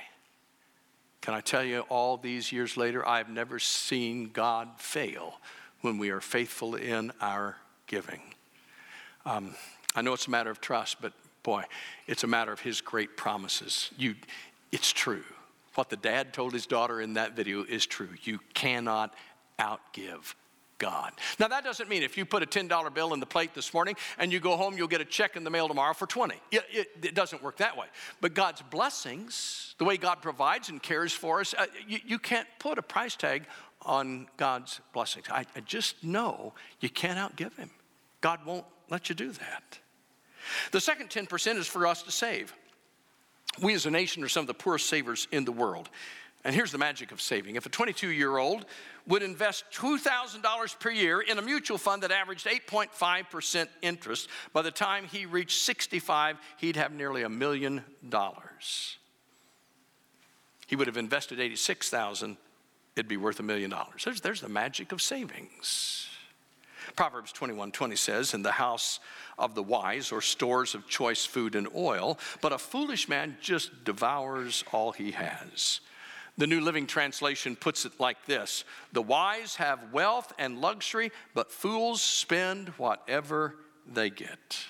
Can 1.22 1.32
I 1.32 1.40
tell 1.40 1.64
you, 1.64 1.86
all 1.88 2.18
these 2.18 2.52
years 2.52 2.76
later, 2.76 3.08
I've 3.08 3.30
never 3.30 3.58
seen 3.58 4.28
God 4.28 4.68
fail 4.76 5.40
when 5.80 5.96
we 5.96 6.10
are 6.10 6.20
faithful 6.20 6.74
in 6.74 7.10
our 7.18 7.56
giving. 7.86 8.20
Um, 9.24 9.54
I 9.94 10.02
know 10.02 10.12
it's 10.12 10.26
a 10.26 10.30
matter 10.30 10.50
of 10.50 10.60
trust, 10.60 11.00
but 11.00 11.14
boy, 11.42 11.62
it's 12.06 12.24
a 12.24 12.26
matter 12.26 12.52
of 12.52 12.60
his 12.60 12.82
great 12.82 13.16
promises. 13.16 13.90
You, 13.96 14.16
it's 14.70 14.92
true. 14.92 15.24
What 15.76 15.88
the 15.88 15.96
dad 15.96 16.34
told 16.34 16.52
his 16.52 16.66
daughter 16.66 17.00
in 17.00 17.14
that 17.14 17.34
video 17.34 17.64
is 17.64 17.86
true. 17.86 18.10
You 18.24 18.38
cannot 18.52 19.14
outgive 19.58 20.34
God. 20.84 21.12
Now, 21.40 21.48
that 21.48 21.64
doesn't 21.64 21.88
mean 21.88 22.02
if 22.02 22.18
you 22.18 22.26
put 22.26 22.42
a 22.42 22.46
$10 22.46 22.92
bill 22.92 23.14
in 23.14 23.20
the 23.20 23.24
plate 23.24 23.54
this 23.54 23.72
morning 23.72 23.96
and 24.18 24.30
you 24.30 24.38
go 24.38 24.54
home, 24.54 24.76
you'll 24.76 24.86
get 24.86 25.00
a 25.00 25.06
check 25.06 25.34
in 25.34 25.42
the 25.42 25.48
mail 25.48 25.66
tomorrow 25.66 25.94
for 25.94 26.06
20. 26.06 26.34
It, 26.50 26.62
it, 26.70 26.88
it 27.02 27.14
doesn't 27.14 27.42
work 27.42 27.56
that 27.56 27.74
way. 27.74 27.86
But 28.20 28.34
God's 28.34 28.60
blessings, 28.60 29.74
the 29.78 29.86
way 29.86 29.96
God 29.96 30.20
provides 30.20 30.68
and 30.68 30.82
cares 30.82 31.10
for 31.14 31.40
us, 31.40 31.54
uh, 31.56 31.64
you, 31.88 32.00
you, 32.04 32.18
can't 32.18 32.46
put 32.58 32.76
a 32.76 32.82
price 32.82 33.16
tag 33.16 33.44
on 33.80 34.26
God's 34.36 34.82
blessings. 34.92 35.24
I, 35.30 35.46
I 35.56 35.60
just 35.60 36.04
know 36.04 36.52
you 36.80 36.90
can't 36.90 37.18
outgive 37.18 37.56
Him. 37.56 37.70
God 38.20 38.44
won't 38.44 38.66
let 38.90 39.08
you 39.08 39.14
do 39.14 39.32
that. 39.32 39.78
The 40.70 40.82
second 40.82 41.08
10% 41.08 41.56
is 41.56 41.66
for 41.66 41.86
us 41.86 42.02
to 42.02 42.10
save. 42.10 42.52
We 43.62 43.72
as 43.72 43.86
a 43.86 43.90
nation 43.90 44.22
are 44.22 44.28
some 44.28 44.42
of 44.42 44.48
the 44.48 44.54
poorest 44.54 44.86
savers 44.90 45.28
in 45.32 45.46
the 45.46 45.52
world. 45.52 45.88
And 46.44 46.54
here's 46.54 46.72
the 46.72 46.78
magic 46.78 47.11
of 47.11 47.22
saving. 47.22 47.57
If 47.57 47.64
a 47.64 47.70
22 47.70 48.09
year 48.09 48.37
old 48.37 48.66
would 49.07 49.22
invest 49.22 49.64
$2,000 49.72 50.78
per 50.78 50.90
year 50.90 51.22
in 51.22 51.38
a 51.38 51.42
mutual 51.42 51.78
fund 51.78 52.02
that 52.02 52.11
averaged 52.11 52.46
8.5% 52.46 53.68
interest, 53.80 54.28
by 54.52 54.61
the 54.61 54.70
time 54.70 55.04
he 55.04 55.24
reached 55.24 55.62
65, 55.62 56.37
he'd 56.59 56.76
have 56.76 56.92
nearly 56.92 57.22
a 57.22 57.30
million 57.30 57.83
dollars. 58.07 58.98
He 60.66 60.76
would 60.76 60.87
have 60.87 60.98
invested 60.98 61.40
86,000, 61.40 62.37
it'd 62.96 63.09
be 63.09 63.16
worth 63.16 63.40
a 63.40 63.42
million 63.42 63.70
dollars. 63.70 64.07
There's, 64.22 64.40
the 64.40 64.48
magic 64.48 64.92
of 64.92 65.00
savings. 65.00 66.09
Proverbs 66.96 67.33
21 67.33 67.72
20 67.72 67.96
says, 67.96 68.35
In 68.35 68.42
the 68.42 68.52
house 68.52 69.00
of 69.38 69.54
the 69.54 69.62
wise 69.62 70.12
or 70.12 70.20
stores 70.20 70.74
of 70.74 70.87
choice 70.87 71.24
food 71.24 71.54
and 71.54 71.68
oil, 71.74 72.18
but 72.42 72.52
a 72.52 72.59
foolish 72.59 73.09
man 73.09 73.38
just 73.40 73.85
devours 73.85 74.62
all 74.72 74.92
he 74.92 75.12
has. 75.12 75.80
The 76.36 76.46
New 76.46 76.60
Living 76.60 76.86
Translation 76.86 77.54
puts 77.54 77.84
it 77.84 78.00
like 78.00 78.24
this 78.26 78.64
The 78.92 79.02
wise 79.02 79.56
have 79.56 79.92
wealth 79.92 80.32
and 80.38 80.60
luxury, 80.60 81.12
but 81.34 81.52
fools 81.52 82.02
spend 82.02 82.70
whatever 82.70 83.56
they 83.86 84.10
get. 84.10 84.66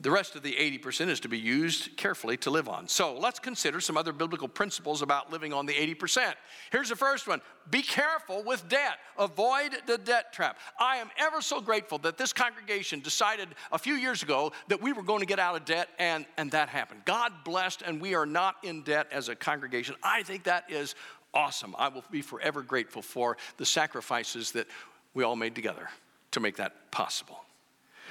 The 0.00 0.10
rest 0.10 0.34
of 0.34 0.42
the 0.42 0.52
80% 0.52 1.08
is 1.08 1.20
to 1.20 1.28
be 1.28 1.38
used 1.38 1.96
carefully 1.96 2.36
to 2.38 2.50
live 2.50 2.68
on. 2.68 2.88
So 2.88 3.16
let's 3.16 3.38
consider 3.38 3.80
some 3.80 3.96
other 3.96 4.12
biblical 4.12 4.48
principles 4.48 5.02
about 5.02 5.30
living 5.30 5.52
on 5.52 5.66
the 5.66 5.72
80%. 5.72 6.34
Here's 6.72 6.88
the 6.88 6.96
first 6.96 7.28
one 7.28 7.40
be 7.70 7.80
careful 7.80 8.42
with 8.42 8.68
debt, 8.68 8.98
avoid 9.16 9.76
the 9.86 9.96
debt 9.96 10.32
trap. 10.32 10.58
I 10.80 10.96
am 10.96 11.10
ever 11.16 11.40
so 11.40 11.60
grateful 11.60 11.98
that 11.98 12.18
this 12.18 12.32
congregation 12.32 13.00
decided 13.00 13.48
a 13.70 13.78
few 13.78 13.94
years 13.94 14.24
ago 14.24 14.52
that 14.66 14.82
we 14.82 14.92
were 14.92 15.04
going 15.04 15.20
to 15.20 15.26
get 15.26 15.38
out 15.38 15.54
of 15.54 15.64
debt, 15.64 15.88
and, 16.00 16.26
and 16.36 16.50
that 16.50 16.68
happened. 16.68 17.02
God 17.04 17.32
blessed, 17.44 17.82
and 17.82 18.00
we 18.00 18.14
are 18.14 18.26
not 18.26 18.56
in 18.64 18.82
debt 18.82 19.06
as 19.12 19.28
a 19.28 19.36
congregation. 19.36 19.94
I 20.02 20.24
think 20.24 20.44
that 20.44 20.64
is 20.70 20.96
awesome. 21.32 21.74
I 21.78 21.88
will 21.88 22.04
be 22.10 22.20
forever 22.20 22.62
grateful 22.62 23.00
for 23.00 23.36
the 23.58 23.66
sacrifices 23.66 24.52
that 24.52 24.66
we 25.14 25.22
all 25.22 25.36
made 25.36 25.54
together 25.54 25.88
to 26.32 26.40
make 26.40 26.56
that 26.56 26.90
possible. 26.90 27.44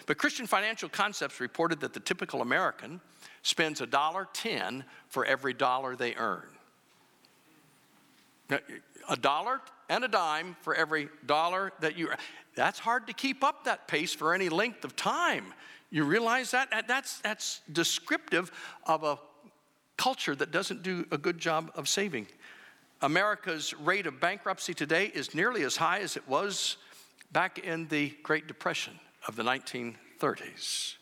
But 0.05 0.17
Christian 0.17 0.47
Financial 0.47 0.89
Concepts 0.89 1.39
reported 1.39 1.79
that 1.81 1.93
the 1.93 1.99
typical 1.99 2.41
American 2.41 2.99
spends 3.41 3.81
a 3.81 3.85
dollar 3.85 4.27
ten 4.33 4.83
for 5.07 5.25
every 5.25 5.53
dollar 5.53 5.95
they 5.95 6.15
earn. 6.15 6.47
A 9.09 9.15
dollar 9.15 9.61
and 9.89 10.03
a 10.03 10.07
dime 10.07 10.55
for 10.61 10.75
every 10.75 11.09
dollar 11.25 11.71
that 11.79 11.97
you 11.97 12.09
that's 12.55 12.79
hard 12.79 13.07
to 13.07 13.13
keep 13.13 13.43
up 13.43 13.63
that 13.63 13.87
pace 13.87 14.13
for 14.13 14.33
any 14.33 14.49
length 14.49 14.83
of 14.85 14.95
time. 14.95 15.53
You 15.89 16.03
realize 16.03 16.51
that? 16.51 16.69
That's, 16.87 17.19
that's 17.19 17.61
descriptive 17.71 18.51
of 18.85 19.03
a 19.03 19.17
culture 19.97 20.35
that 20.35 20.51
doesn't 20.51 20.83
do 20.83 21.05
a 21.11 21.17
good 21.17 21.37
job 21.37 21.71
of 21.75 21.87
saving. 21.87 22.27
America's 23.01 23.73
rate 23.73 24.07
of 24.07 24.19
bankruptcy 24.19 24.73
today 24.73 25.11
is 25.13 25.35
nearly 25.35 25.63
as 25.63 25.75
high 25.75 25.99
as 25.99 26.15
it 26.15 26.27
was 26.27 26.77
back 27.31 27.59
in 27.59 27.87
the 27.87 28.13
Great 28.23 28.47
Depression 28.47 28.99
of 29.27 29.35
the 29.35 29.43
1930s. 29.43 30.95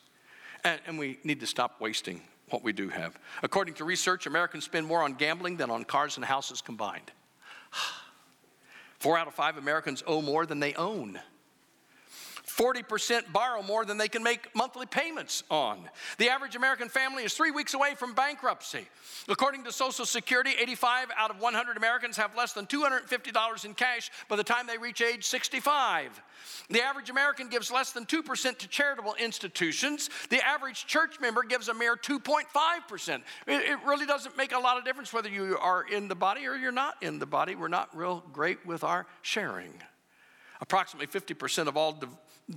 And, 0.64 0.80
and, 0.86 1.00
we 1.00 1.18
need 1.24 1.40
to 1.40 1.48
stop 1.48 1.82
wasting 1.82 2.22
what 2.50 2.64
we 2.64 2.72
do 2.72 2.90
have. 2.90 3.18
According 3.42 3.76
to 3.76 3.86
research, 3.86 4.28
Americans 4.28 4.66
spend 4.66 4.86
more 4.86 5.02
on 5.02 5.14
gambling 5.14 5.58
than 5.58 5.72
on 5.72 5.84
cars 5.84 6.18
and 6.18 6.26
houses 6.26 6.62
combined. 6.62 7.12
Four 9.00 9.18
out 9.18 9.28
of 9.28 9.34
five 9.34 9.58
Americans 9.58 10.04
owe 10.06 10.22
more 10.22 10.46
than 10.46 10.60
they 10.60 10.76
own. 10.76 11.20
40% 12.52 13.32
borrow 13.32 13.62
more 13.62 13.86
than 13.86 13.98
they 13.98 14.08
can 14.08 14.24
make 14.24 14.54
monthly 14.56 14.86
payments 14.86 15.44
on. 15.50 15.90
The 16.18 16.30
average 16.30 16.56
American 16.56 16.90
family 16.90 17.24
is 17.24 17.34
three 17.34 17.52
weeks 17.52 17.74
away 17.74 17.96
from 17.96 18.14
bankruptcy. 18.14 18.86
According 19.30 19.64
to 19.66 19.72
Social 19.72 20.06
Security, 20.06 20.52
85 20.60 21.10
out 21.18 21.32
of 21.32 21.40
100 21.40 21.78
Americans 21.78 22.18
have 22.18 22.36
less 22.36 22.54
than 22.54 22.66
$250 22.66 23.66
in 23.66 23.74
cash 23.74 24.12
by 24.28 24.36
the 24.36 24.44
time 24.44 24.68
they 24.68 24.78
reach 24.78 25.02
age 25.02 25.26
65. 25.26 26.22
The 26.70 26.82
average 26.82 27.10
American 27.10 27.50
gives 27.50 27.72
less 27.72 27.92
than 27.92 28.06
2% 28.06 28.58
to 28.58 28.68
charitable 28.68 29.16
institutions. 29.20 30.10
The 30.30 30.46
average 30.46 30.86
church 30.86 31.20
member 31.20 31.44
gives 31.44 31.68
a 31.68 31.74
mere 31.74 31.96
2.5%. 31.96 33.22
It 33.48 33.80
really 33.86 34.06
doesn't 34.06 34.38
make 34.38 34.54
a 34.54 34.60
lot 34.60 34.78
of 34.78 34.86
difference 34.86 35.14
whether 35.14 35.30
you 35.30 35.58
are 35.60 35.84
in 35.84 36.08
the 36.08 36.16
body 36.16 36.48
or 36.48 36.56
you're 36.56 36.72
not 36.72 36.96
in 37.02 37.20
the 37.20 37.26
body. 37.26 37.56
We're 37.56 37.68
not 37.68 37.96
real 37.96 38.24
great 38.34 38.66
with 38.66 38.84
our 38.84 39.06
sharing. 39.22 39.74
Approximately 40.62 41.08
50% 41.08 41.68
of 41.68 41.76
all 41.76 42.00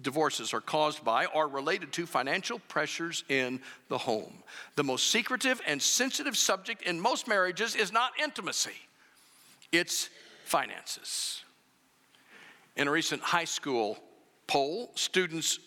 divorces 0.02 0.52
are 0.54 0.60
caused 0.60 1.04
by 1.04 1.26
or 1.26 1.48
related 1.48 1.92
to 1.92 2.06
financial 2.06 2.58
pressures 2.58 3.24
in 3.28 3.60
the 3.88 3.98
home. 3.98 4.42
The 4.76 4.84
most 4.84 5.10
secretive 5.10 5.60
and 5.66 5.80
sensitive 5.80 6.36
subject 6.36 6.82
in 6.82 7.00
most 7.00 7.28
marriages 7.28 7.74
is 7.74 7.92
not 7.92 8.12
intimacy, 8.22 8.76
it's 9.72 10.08
finances. 10.44 11.42
In 12.76 12.88
a 12.88 12.90
recent 12.90 13.22
high 13.22 13.44
school 13.44 13.98
poll, 14.46 14.90
students 14.94 15.58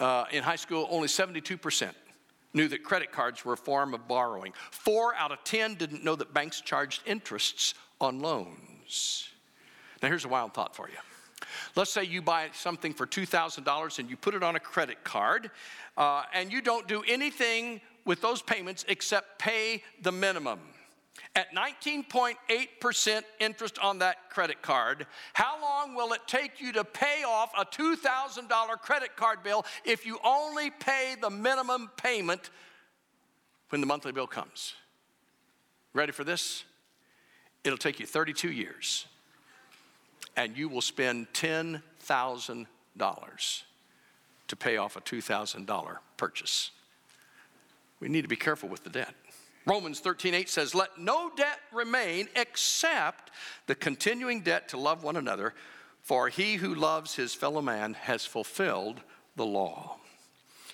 uh, 0.00 0.24
in 0.32 0.42
high 0.42 0.56
school, 0.56 0.88
only 0.90 1.08
72% 1.08 1.92
knew 2.52 2.68
that 2.68 2.82
credit 2.82 3.12
cards 3.12 3.44
were 3.44 3.52
a 3.52 3.56
form 3.56 3.94
of 3.94 4.08
borrowing. 4.08 4.52
Four 4.70 5.14
out 5.14 5.30
of 5.30 5.44
10 5.44 5.74
didn't 5.74 6.02
know 6.02 6.16
that 6.16 6.34
banks 6.34 6.60
charged 6.60 7.02
interests 7.06 7.74
on 8.00 8.20
loans. 8.20 9.28
Now, 10.02 10.08
here's 10.08 10.24
a 10.24 10.28
wild 10.28 10.54
thought 10.54 10.74
for 10.74 10.88
you. 10.88 10.96
Let's 11.76 11.90
say 11.90 12.04
you 12.04 12.22
buy 12.22 12.50
something 12.52 12.92
for 12.92 13.06
$2,000 13.06 13.98
and 13.98 14.10
you 14.10 14.16
put 14.16 14.34
it 14.34 14.42
on 14.42 14.56
a 14.56 14.60
credit 14.60 15.04
card, 15.04 15.50
uh, 15.96 16.24
and 16.32 16.52
you 16.52 16.60
don't 16.60 16.86
do 16.88 17.02
anything 17.08 17.80
with 18.04 18.20
those 18.20 18.42
payments 18.42 18.84
except 18.88 19.38
pay 19.38 19.82
the 20.02 20.12
minimum. 20.12 20.60
At 21.36 21.54
19.8% 21.54 23.22
interest 23.38 23.78
on 23.78 23.98
that 24.00 24.30
credit 24.30 24.62
card, 24.62 25.06
how 25.32 25.60
long 25.62 25.94
will 25.94 26.12
it 26.12 26.20
take 26.26 26.60
you 26.60 26.72
to 26.72 26.82
pay 26.82 27.22
off 27.26 27.52
a 27.56 27.64
$2,000 27.64 28.48
credit 28.80 29.16
card 29.16 29.42
bill 29.42 29.64
if 29.84 30.04
you 30.04 30.18
only 30.24 30.70
pay 30.70 31.14
the 31.20 31.30
minimum 31.30 31.90
payment 31.96 32.50
when 33.68 33.80
the 33.80 33.86
monthly 33.86 34.12
bill 34.12 34.26
comes? 34.26 34.74
Ready 35.92 36.12
for 36.12 36.24
this? 36.24 36.64
It'll 37.62 37.78
take 37.78 38.00
you 38.00 38.06
32 38.06 38.50
years 38.50 39.06
and 40.40 40.56
you 40.56 40.70
will 40.70 40.80
spend 40.80 41.30
$10,000 41.34 43.62
to 44.48 44.56
pay 44.56 44.78
off 44.78 44.96
a 44.96 45.00
$2,000 45.02 45.98
purchase. 46.16 46.70
We 48.00 48.08
need 48.08 48.22
to 48.22 48.28
be 48.28 48.36
careful 48.36 48.70
with 48.70 48.82
the 48.82 48.88
debt. 48.88 49.14
Romans 49.66 50.00
13:8 50.00 50.48
says, 50.48 50.74
"Let 50.74 50.96
no 50.96 51.28
debt 51.36 51.60
remain 51.70 52.30
except 52.34 53.30
the 53.66 53.74
continuing 53.74 54.40
debt 54.40 54.70
to 54.70 54.78
love 54.78 55.02
one 55.02 55.16
another, 55.16 55.54
for 56.00 56.30
he 56.30 56.54
who 56.54 56.74
loves 56.74 57.16
his 57.16 57.34
fellow 57.34 57.60
man 57.60 57.92
has 57.92 58.24
fulfilled 58.24 59.02
the 59.36 59.44
law." 59.44 60.00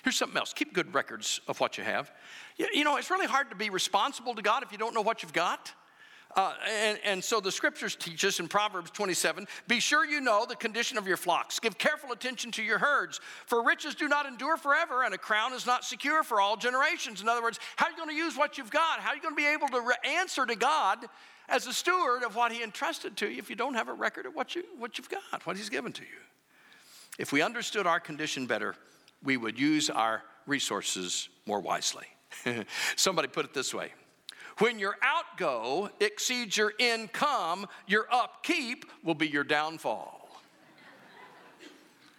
Here's 0.01 0.15
something 0.15 0.37
else. 0.37 0.53
Keep 0.53 0.71
good 0.71 0.93
records 0.93 1.41
of 1.49 1.59
what 1.59 1.77
you 1.77 1.83
have. 1.83 2.09
You 2.55 2.85
know, 2.85 2.95
it's 2.95 3.09
really 3.09 3.27
hard 3.27 3.49
to 3.49 3.57
be 3.57 3.69
responsible 3.69 4.33
to 4.35 4.41
God 4.41 4.63
if 4.63 4.71
you 4.71 4.77
don't 4.77 4.93
know 4.93 5.01
what 5.01 5.21
you've 5.21 5.33
got. 5.33 5.73
Uh, 6.35 6.53
and, 6.69 6.99
and 7.03 7.23
so 7.23 7.39
the 7.39 7.51
scriptures 7.51 7.95
teach 7.95 8.23
us 8.25 8.39
in 8.39 8.47
Proverbs 8.47 8.91
27 8.91 9.47
be 9.67 9.79
sure 9.79 10.05
you 10.05 10.21
know 10.21 10.45
the 10.47 10.55
condition 10.55 10.97
of 10.97 11.07
your 11.07 11.17
flocks. 11.17 11.59
Give 11.59 11.77
careful 11.77 12.11
attention 12.11 12.51
to 12.51 12.63
your 12.63 12.77
herds. 12.77 13.19
For 13.45 13.63
riches 13.63 13.95
do 13.95 14.07
not 14.07 14.25
endure 14.25 14.57
forever, 14.57 15.03
and 15.03 15.13
a 15.13 15.17
crown 15.17 15.53
is 15.53 15.65
not 15.65 15.83
secure 15.83 16.23
for 16.23 16.39
all 16.39 16.57
generations. 16.57 17.21
In 17.21 17.29
other 17.29 17.41
words, 17.41 17.59
how 17.75 17.87
are 17.87 17.91
you 17.91 17.97
going 17.97 18.09
to 18.09 18.15
use 18.15 18.37
what 18.37 18.57
you've 18.57 18.71
got? 18.71 18.99
How 18.99 19.11
are 19.11 19.15
you 19.15 19.21
going 19.21 19.35
to 19.35 19.41
be 19.41 19.47
able 19.47 19.67
to 19.69 19.81
re- 19.81 19.95
answer 20.05 20.45
to 20.45 20.55
God 20.55 20.99
as 21.49 21.65
a 21.65 21.73
steward 21.73 22.23
of 22.23 22.35
what 22.35 22.51
He 22.51 22.61
entrusted 22.61 23.17
to 23.17 23.29
you 23.29 23.39
if 23.39 23.49
you 23.49 23.55
don't 23.55 23.75
have 23.75 23.87
a 23.87 23.93
record 23.93 24.25
of 24.25 24.35
what, 24.35 24.55
you, 24.55 24.63
what 24.77 24.97
you've 24.97 25.09
got, 25.09 25.45
what 25.45 25.57
He's 25.57 25.69
given 25.69 25.93
to 25.93 26.03
you? 26.03 26.19
If 27.17 27.31
we 27.31 27.41
understood 27.41 27.87
our 27.87 27.99
condition 27.99 28.45
better, 28.45 28.75
we 29.23 29.37
would 29.37 29.59
use 29.59 29.89
our 29.89 30.21
resources 30.45 31.29
more 31.45 31.59
wisely. 31.59 32.05
Somebody 32.95 33.27
put 33.27 33.45
it 33.45 33.53
this 33.53 33.73
way 33.73 33.91
when 34.59 34.79
your 34.79 34.95
outgo 35.01 35.89
exceeds 35.99 36.57
your 36.57 36.73
income, 36.79 37.67
your 37.85 38.07
upkeep 38.11 38.85
will 39.03 39.15
be 39.15 39.27
your 39.27 39.43
downfall. 39.43 40.29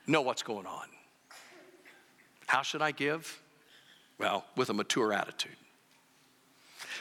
know 0.07 0.23
what's 0.23 0.43
going 0.43 0.67
on. 0.67 0.87
How 2.47 2.63
should 2.63 2.81
I 2.81 2.93
give? 2.93 3.43
Well, 4.19 4.45
with 4.57 4.71
a 4.71 4.75
mature 4.75 5.13
attitude. 5.13 5.57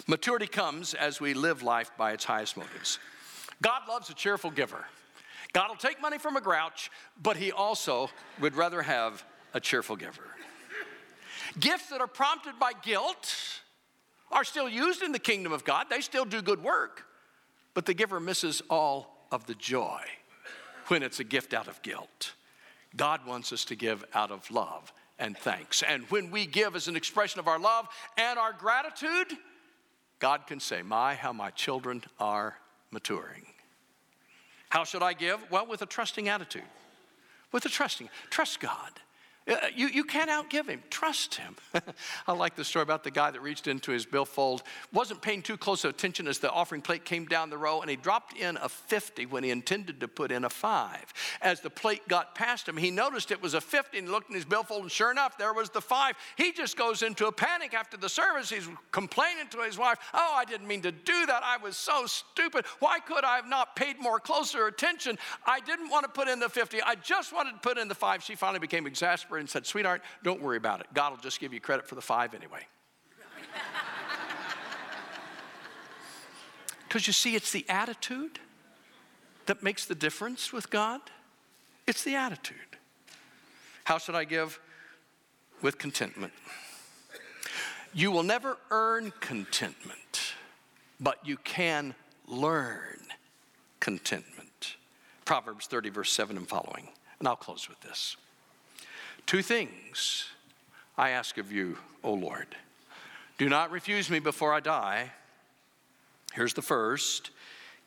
Maturity 0.08 0.48
comes 0.48 0.94
as 0.94 1.20
we 1.20 1.34
live 1.34 1.64
life 1.64 1.92
by 1.98 2.12
its 2.12 2.26
highest 2.26 2.58
motives. 2.58 3.00
God 3.62 3.84
loves 3.88 4.10
a 4.10 4.14
cheerful 4.14 4.52
giver. 4.52 4.86
God 5.54 5.70
will 5.70 5.78
take 5.78 6.02
money 6.02 6.18
from 6.18 6.36
a 6.36 6.42
grouch, 6.42 6.92
but 7.22 7.38
He 7.38 7.52
also 7.52 8.10
would 8.40 8.56
rather 8.56 8.82
have 8.82 9.24
a 9.54 9.60
cheerful 9.60 9.96
giver. 9.96 10.24
Gifts 11.60 11.90
that 11.90 12.02
are 12.02 12.08
prompted 12.08 12.60
by 12.60 12.74
guilt 12.84 13.34
are 14.32 14.44
still 14.44 14.70
used 14.70 15.02
in 15.02 15.12
the 15.12 15.20
kingdom 15.20 15.52
of 15.52 15.64
God. 15.64 15.88
They 15.90 16.02
still 16.02 16.26
do 16.26 16.42
good 16.42 16.64
work, 16.64 17.06
but 17.74 17.86
the 17.86 17.94
giver 17.94 18.20
misses 18.20 18.62
all 18.70 19.28
of 19.32 19.46
the 19.46 19.56
joy 19.56 20.02
when 20.88 21.04
it's 21.04 21.20
a 21.20 21.24
gift 21.24 21.54
out 21.54 21.68
of 21.68 21.82
guilt. 21.82 22.34
God 22.96 23.26
wants 23.26 23.52
us 23.54 23.66
to 23.66 23.76
give 23.76 24.04
out 24.14 24.32
of 24.32 24.50
love 24.50 24.92
and 25.20 25.38
thanks. 25.38 25.84
And 25.84 26.04
when 26.10 26.32
we 26.32 26.46
give 26.46 26.76
as 26.76 26.88
an 26.88 26.96
expression 26.96 27.40
of 27.40 27.48
our 27.48 27.60
love 27.60 27.88
and 28.18 28.40
our 28.40 28.54
gratitude, 28.54 29.38
God 30.20 30.48
can 30.48 30.60
say, 30.60 30.82
My, 30.82 31.16
how 31.16 31.34
my 31.34 31.50
children 31.52 32.04
are 32.20 32.58
maturing. 32.92 33.46
How 34.70 34.84
should 34.84 35.04
I 35.04 35.14
give? 35.14 35.40
Well, 35.50 35.66
with 35.66 35.82
a 35.82 35.86
trusting 35.86 36.28
attitude. 36.28 36.64
With 37.52 37.66
a 37.66 37.70
trusting, 37.70 38.10
trust 38.30 38.60
God. 38.60 38.92
Uh, 39.48 39.56
you, 39.74 39.88
you 39.88 40.04
can't 40.04 40.30
outgive 40.30 40.68
him. 40.68 40.84
Trust 40.90 41.36
him. 41.36 41.56
I 42.28 42.34
like 42.34 42.56
the 42.56 42.66
story 42.66 42.84
about 42.84 43.04
the 43.04 43.12
guy 43.12 43.32
that 43.32 43.42
reached 43.42 43.68
into 43.68 43.92
his 43.92 44.06
billfold, 44.06 44.64
wasn't 44.92 45.22
paying 45.22 45.42
too 45.42 45.56
close 45.56 45.86
attention 45.86 46.28
as 46.28 46.40
the 46.40 46.52
offering 46.52 46.82
plate 46.82 47.06
came 47.06 47.26
down 47.26 47.50
the 47.50 47.58
row, 47.58 47.80
and 47.82 47.90
he 47.90 47.96
dropped 47.96 48.36
in 48.38 48.58
a 48.58 48.68
50 48.68 49.26
when 49.28 49.44
he 49.44 49.52
intended 49.52 50.02
to 50.02 50.08
put 50.08 50.32
in 50.32 50.44
a 50.44 50.50
five. 50.50 51.14
As 51.42 51.62
the 51.62 51.70
plate 51.70 52.08
got 52.10 52.36
past 52.36 52.68
him, 52.68 52.76
he 52.76 52.92
noticed 52.92 53.32
it 53.32 53.42
was 53.42 53.54
a 53.54 53.62
50 53.62 54.00
and 54.00 54.10
looked 54.10 54.30
in 54.30 54.36
his 54.36 54.46
billfold, 54.46 54.82
and 54.82 54.92
sure 54.92 55.12
enough, 55.12 55.38
there 55.38 55.54
was 55.54 55.70
the 55.70 55.82
five. 55.82 56.16
He 56.36 56.52
just 56.52 56.76
goes 56.76 57.02
into 57.02 57.28
a 57.28 57.32
panic 57.32 57.74
after 57.74 57.96
the 57.96 58.10
service. 58.10 58.50
He's 58.50 58.68
complaining 58.92 59.48
to 59.52 59.60
his 59.60 59.78
wife, 59.78 59.98
Oh, 60.14 60.34
I 60.36 60.46
didn't 60.46 60.68
mean 60.68 60.82
to 60.82 60.92
do 60.92 61.26
that. 61.26 61.42
I 61.44 61.58
was 61.58 61.78
so 61.78 62.06
stupid. 62.06 62.66
Why 62.80 63.00
could 63.00 63.24
I 63.24 63.38
have 63.38 63.48
not 63.48 63.76
paid 63.76 64.00
more 64.00 64.20
closer 64.20 64.68
attention? 64.68 65.18
I 65.46 65.60
didn't 65.62 65.90
want 65.90 66.04
to 66.04 66.10
put 66.10 66.28
in 66.28 66.40
the 66.40 66.50
50. 66.50 66.82
I 66.82 66.96
just 66.96 67.34
wanted 67.34 67.52
to 67.52 67.60
put 67.60 67.78
in 67.78 67.88
the 67.88 67.96
five. 67.96 68.24
She 68.24 68.36
finally 68.36 68.60
became 68.60 68.88
exasperated 68.88 69.37
over 69.38 69.40
and 69.40 69.50
said, 69.50 69.66
Sweetheart, 69.66 70.02
don't 70.24 70.42
worry 70.42 70.58
about 70.58 70.80
it. 70.82 70.88
God 70.94 71.12
will 71.12 71.20
just 71.20 71.40
give 71.40 71.54
you 71.54 71.60
credit 71.60 71.88
for 71.88 71.96
the 71.96 72.02
five 72.02 72.34
anyway. 72.34 72.62
Because 76.88 77.06
you 77.06 77.12
see, 77.12 77.36
it's 77.36 77.52
the 77.52 77.66
attitude 77.68 78.40
that 79.46 79.62
makes 79.62 79.86
the 79.86 79.94
difference 79.94 80.54
with 80.54 80.70
God. 80.70 81.02
It's 81.86 82.02
the 82.02 82.16
attitude. 82.16 82.56
How 83.84 83.98
should 83.98 84.16
I 84.16 84.24
give? 84.24 84.58
With 85.62 85.78
contentment. 85.78 86.32
You 87.94 88.10
will 88.10 88.24
never 88.24 88.58
earn 88.72 89.12
contentment, 89.20 90.34
but 90.98 91.18
you 91.28 91.36
can 91.36 91.94
learn 92.26 93.00
contentment. 93.82 94.78
Proverbs 95.26 95.68
30, 95.68 95.90
verse 95.90 96.14
7 96.14 96.38
and 96.38 96.48
following. 96.48 96.88
And 97.20 97.28
I'll 97.28 97.36
close 97.36 97.68
with 97.68 97.82
this. 97.82 98.16
Two 99.28 99.42
things 99.42 100.26
I 100.98 101.10
ask 101.10 101.38
of 101.38 101.52
you, 101.52 101.78
O 102.02 102.14
Lord. 102.14 102.48
Do 103.38 103.50
not 103.50 103.72
refuse 103.72 104.10
me 104.10 104.20
before 104.20 104.54
I 104.54 104.62
die. 104.62 105.12
Here's 106.34 106.54
the 106.54 106.62
first 106.62 107.32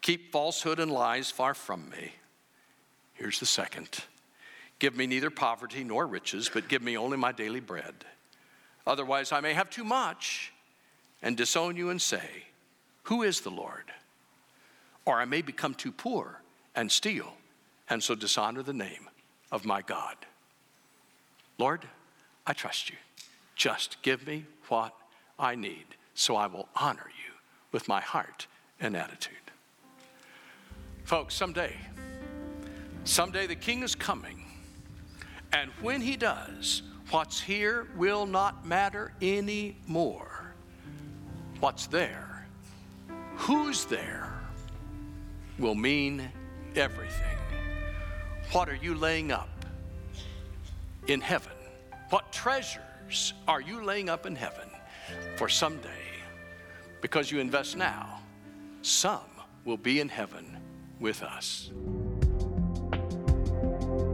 keep 0.03 0.33
falsehood 0.33 0.79
and 0.79 0.90
lies 0.90 1.31
far 1.31 1.55
from 1.55 1.88
me. 1.90 2.12
Here's 3.14 3.40
the 3.40 3.46
second 3.46 4.05
give 4.79 4.96
me 4.96 5.07
neither 5.07 5.31
poverty 5.31 5.83
nor 5.83 6.07
riches, 6.07 6.50
but 6.53 6.68
give 6.68 6.83
me 6.83 6.96
only 6.96 7.16
my 7.16 7.33
daily 7.33 7.61
bread. 7.61 7.94
Otherwise, 8.87 9.33
I 9.33 9.40
may 9.40 9.55
have 9.55 9.70
too 9.70 9.85
much 9.85 10.53
and 11.22 11.37
disown 11.37 11.74
you 11.76 11.88
and 11.88 12.00
say, 12.00 12.44
Who 13.05 13.22
is 13.22 13.40
the 13.40 13.50
Lord? 13.50 13.85
Or 15.07 15.18
I 15.18 15.24
may 15.24 15.40
become 15.40 15.74
too 15.74 15.92
poor 15.92 16.42
and 16.74 16.92
steal 16.92 17.33
and 17.88 18.03
so 18.03 18.14
dishonor 18.14 18.62
the 18.62 18.74
name 18.74 19.09
of 19.50 19.64
my 19.64 19.81
God. 19.81 20.16
Lord, 21.61 21.87
I 22.46 22.55
trust 22.55 22.88
you. 22.88 22.96
Just 23.55 23.99
give 24.01 24.27
me 24.27 24.46
what 24.68 24.94
I 25.38 25.57
need 25.57 25.85
so 26.14 26.35
I 26.35 26.46
will 26.46 26.68
honor 26.75 27.07
you 27.07 27.35
with 27.70 27.87
my 27.87 28.01
heart 28.01 28.46
and 28.81 28.96
attitude. 28.96 29.35
Folks, 31.05 31.35
someday, 31.35 31.77
someday 33.05 33.46
the 33.46 33.57
king 33.57 33.83
is 33.83 33.94
coming, 33.94 34.46
and 35.53 35.70
when 35.83 36.01
he 36.01 36.16
does, 36.16 36.83
what's 37.11 37.38
here 37.38 37.88
will 37.94 38.25
not 38.25 38.66
matter 38.66 39.12
anymore. 39.20 40.55
What's 41.61 41.88
there, 41.88 42.46
who's 43.37 43.85
there, 43.85 44.33
will 45.59 45.75
mean 45.75 46.27
everything. 46.75 47.37
What 48.53 48.70
are 48.70 48.79
you 48.81 48.94
laying 48.94 49.31
up 49.31 49.60
in 51.11 51.20
heaven? 51.20 51.53
What 52.11 52.33
treasures 52.33 53.35
are 53.46 53.61
you 53.61 53.85
laying 53.85 54.09
up 54.09 54.27
in 54.27 54.37
heaven 54.37 54.68
for 55.37 55.49
someday? 55.49 55.88
Because 57.01 57.31
you 57.31 57.40
invest 57.40 57.77
now, 57.77 58.20
some 58.83 59.20
will 59.64 59.77
be 59.77 60.01
in 60.01 60.09
heaven 60.09 60.59
with 60.99 61.23
us. 61.23 61.70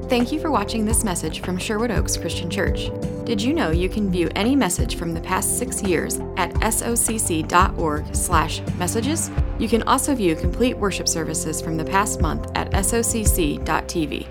Thank 0.08 0.30
you 0.30 0.38
for 0.38 0.52
watching 0.52 0.84
this 0.84 1.02
message 1.02 1.40
from 1.40 1.58
Sherwood 1.58 1.90
Oaks 1.90 2.16
Christian 2.16 2.48
Church. 2.48 2.90
Did 3.24 3.42
you 3.42 3.52
know 3.52 3.72
you 3.72 3.88
can 3.88 4.08
view 4.08 4.30
any 4.36 4.54
message 4.54 4.94
from 4.94 5.12
the 5.12 5.20
past 5.20 5.58
six 5.58 5.82
years 5.82 6.20
at 6.36 6.54
socc.org/messages? 6.54 9.30
You 9.58 9.68
can 9.68 9.82
also 9.82 10.14
view 10.14 10.36
complete 10.36 10.78
worship 10.78 11.08
services 11.08 11.60
from 11.60 11.76
the 11.76 11.84
past 11.84 12.20
month 12.20 12.48
at 12.54 12.70
socc.tv. 12.70 14.28